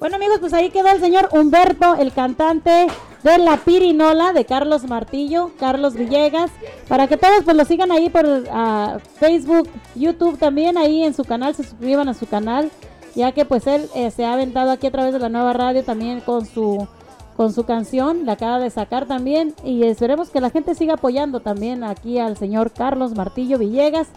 [0.01, 2.87] Bueno amigos, pues ahí quedó el señor Humberto, el cantante
[3.21, 6.49] de La Pirinola de Carlos Martillo, Carlos Villegas,
[6.87, 11.23] para que todos pues lo sigan ahí por ah, Facebook, YouTube también, ahí en su
[11.23, 12.71] canal, se suscriban a su canal,
[13.13, 15.83] ya que pues él eh, se ha aventado aquí a través de la nueva radio
[15.83, 16.87] también con su
[17.35, 21.39] con su canción, la acaba de sacar también y esperemos que la gente siga apoyando
[21.39, 24.07] también aquí al señor Carlos Martillo Villegas.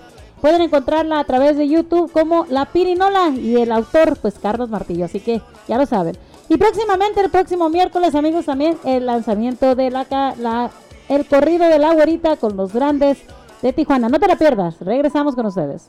[0.41, 5.07] Pueden encontrarla a través de YouTube como La Pirinola y el autor, pues Carlos Martillo.
[5.07, 6.16] Así que ya lo saben.
[6.49, 10.07] Y próximamente, el próximo miércoles, amigos, también el lanzamiento de la,
[10.39, 10.70] la
[11.09, 13.19] el corrido de la güerita con los grandes
[13.62, 14.09] de Tijuana.
[14.09, 14.78] No te la pierdas.
[14.81, 15.89] Regresamos con ustedes.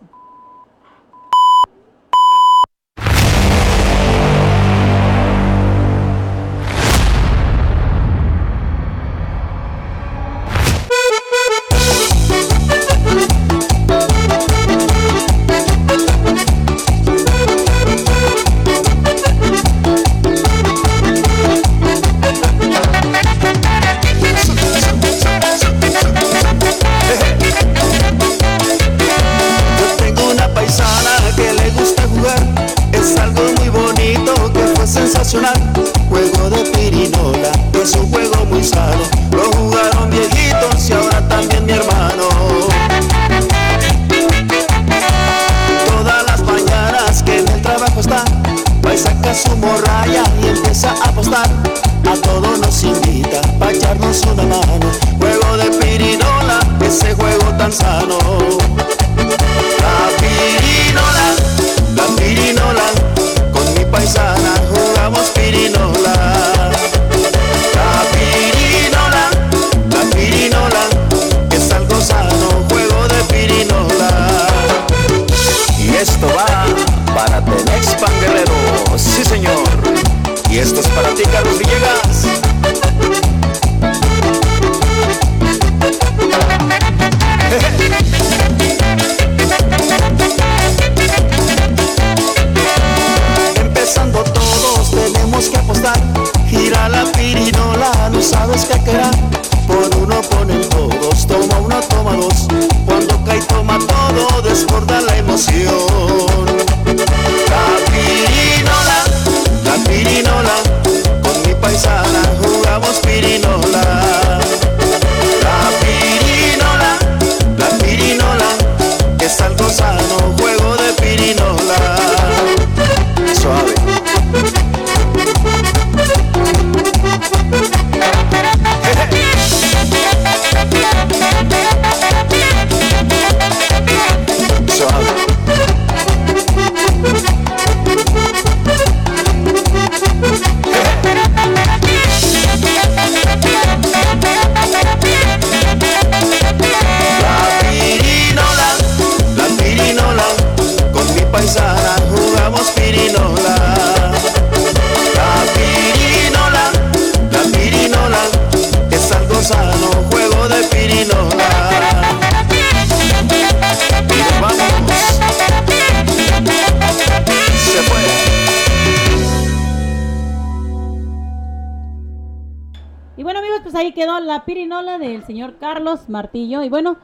[175.25, 176.63] Señor Carlos Martillo.
[176.63, 176.97] Y bueno,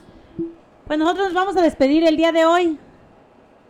[0.87, 2.79] pues nosotros nos vamos a despedir el día de hoy,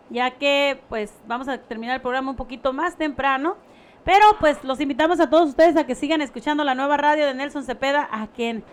[0.10, 3.56] ya que pues vamos a terminar el programa un poquito más temprano.
[4.04, 7.36] Pero pues los invitamos a todos ustedes a que sigan escuchando la nueva radio de
[7.36, 8.64] Nelson Cepeda, a que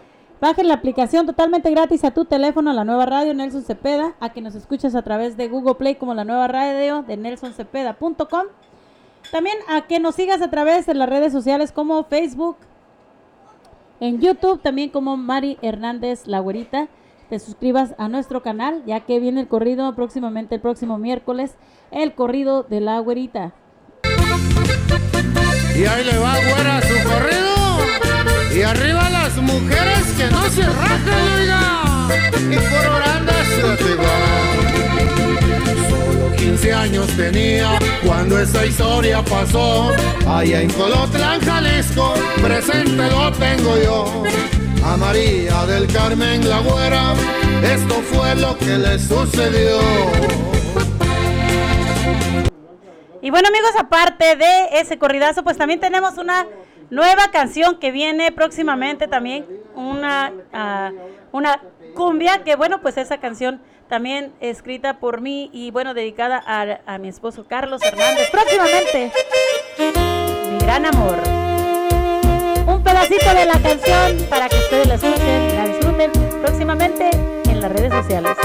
[0.40, 4.40] bajen la aplicación totalmente gratis a tu teléfono, la nueva radio Nelson Cepeda, a que
[4.40, 8.46] nos escuches a través de Google Play como la nueva radio de nelsoncepeda.com.
[9.30, 12.56] También a que nos sigas a través de las redes sociales como Facebook,
[14.00, 16.88] en YouTube también como Mari Hernández La Güerita.
[17.28, 21.56] Te suscribas a nuestro canal ya que viene el corrido próximamente el próximo miércoles,
[21.90, 23.52] el corrido de La Güerita.
[25.76, 27.48] Y ahí le va güera su corrido.
[28.56, 31.82] Y arriba las mujeres que no se rajan, oiga.
[32.50, 33.60] Y por orando se
[35.88, 39.90] Solo 15 años tenía cuando esa historia pasó.
[40.26, 44.22] Allá en Colotlán, Jalisco, presente lo tengo yo.
[44.84, 47.14] A María del Carmen la güera,
[47.62, 49.80] esto fue lo que le sucedió.
[53.20, 56.46] Y bueno amigos, aparte de ese corridazo, pues también tenemos una
[56.90, 59.44] nueva canción que viene próximamente también,
[59.74, 60.92] una, ah,
[61.32, 61.60] una
[61.94, 66.98] cumbia, que bueno, pues esa canción también escrita por mí y bueno, dedicada a, a
[66.98, 68.30] mi esposo Carlos Hernández.
[68.30, 69.12] Próximamente,
[70.50, 71.18] mi gran amor.
[72.66, 76.12] Un pedacito de la canción para que ustedes la escuchen, la disfruten
[76.42, 77.10] próximamente
[77.48, 78.36] en las redes sociales.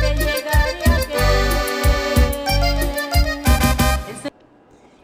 [0.00, 1.42] Te llegaría a querer.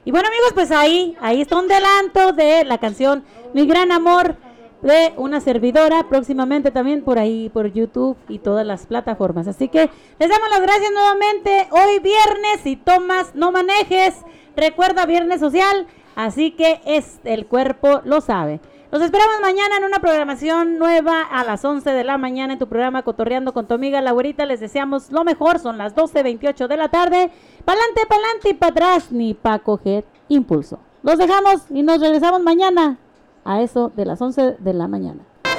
[0.04, 3.24] Y bueno amigos, pues ahí, ahí está un adelanto de la canción
[3.54, 4.36] Mi Gran Amor
[4.82, 9.48] de una servidora, próximamente también por ahí, por YouTube y todas las plataformas.
[9.48, 11.68] Así que les damos las gracias nuevamente.
[11.70, 14.14] Hoy viernes y tomas, no manejes.
[14.56, 15.86] Recuerda viernes social,
[16.16, 18.60] así que es el cuerpo lo sabe.
[18.90, 22.68] Los esperamos mañana en una programación nueva a las 11 de la mañana en tu
[22.68, 24.46] programa Cotorreando con tu amiga Laurita.
[24.46, 27.30] Les deseamos lo mejor, son las 12.28 de la tarde.
[27.66, 30.78] Pa'lante, pa'lante y para atrás, ni para coger impulso.
[31.02, 32.98] Los dejamos y nos regresamos mañana
[33.44, 35.20] a eso de las 11 de la mañana.
[35.44, 35.54] A.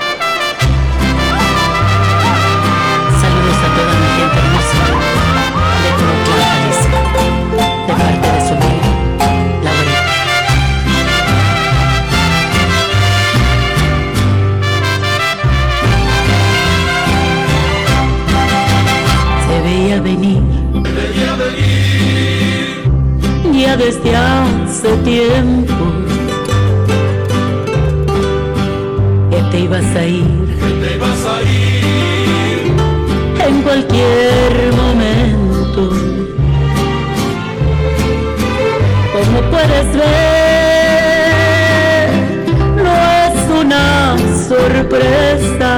[19.48, 20.42] Se veía venir,
[23.54, 25.74] ya desde hace tiempo,
[29.70, 32.74] que te ibas a ir
[33.48, 35.82] en cualquier momento.
[39.14, 40.10] Como puedes ver,
[42.78, 42.94] no
[43.26, 44.18] es una
[44.48, 45.72] sorpresa.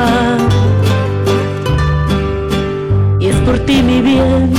[3.20, 4.54] Y es por ti mi bien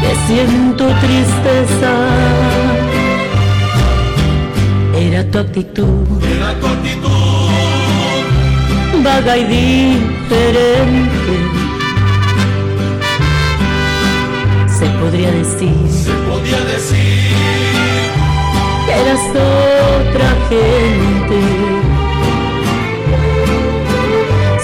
[0.00, 2.41] que siento tristeza.
[5.32, 7.42] Era tu actitud
[9.02, 11.34] vaga y diferente.
[14.68, 17.30] Se podría decir, se podría decir
[18.86, 21.38] que eras otra gente.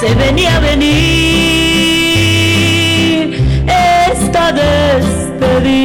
[0.00, 0.88] Se venía a venir
[3.66, 5.78] esta despedida.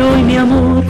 [0.00, 0.84] Hoy, mi amor.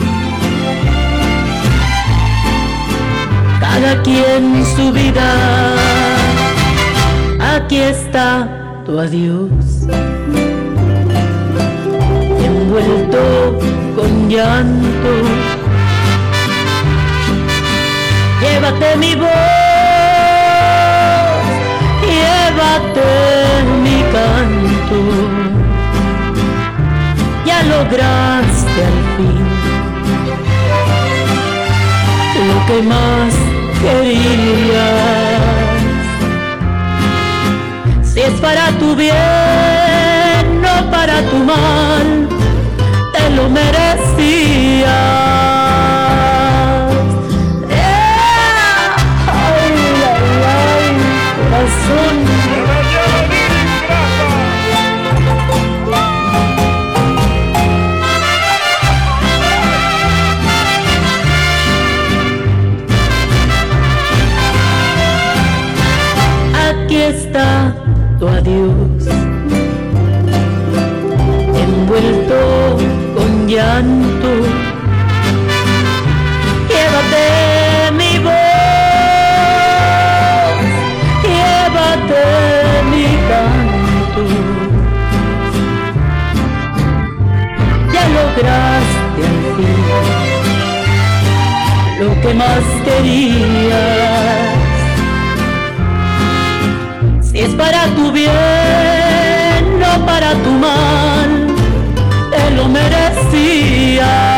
[3.75, 5.29] cada quien su vida.
[7.55, 8.47] Aquí está
[8.85, 9.49] tu adiós,
[12.47, 13.59] envuelto
[13.95, 15.11] con llanto.
[18.41, 19.31] Llévate mi voz,
[22.11, 23.09] llévate
[23.83, 24.99] mi canto.
[27.45, 29.45] Ya lograste al fin
[32.47, 33.33] lo que más
[33.81, 35.41] querías.
[38.03, 39.13] Si es para tu bien,
[40.61, 42.27] no para tu mal,
[43.13, 45.54] te lo merecías.
[68.45, 69.03] adiós.
[71.63, 72.39] Envuelto
[73.15, 74.31] con llanto,
[76.69, 77.25] llévate
[77.97, 78.33] mi voz,
[81.23, 82.23] llévate
[82.91, 84.23] mi canto.
[87.93, 89.85] Ya lograste al fin
[91.99, 94.44] lo que más quería
[97.85, 101.47] para tu bien, no para tu mal,
[102.31, 104.34] te lo merecías.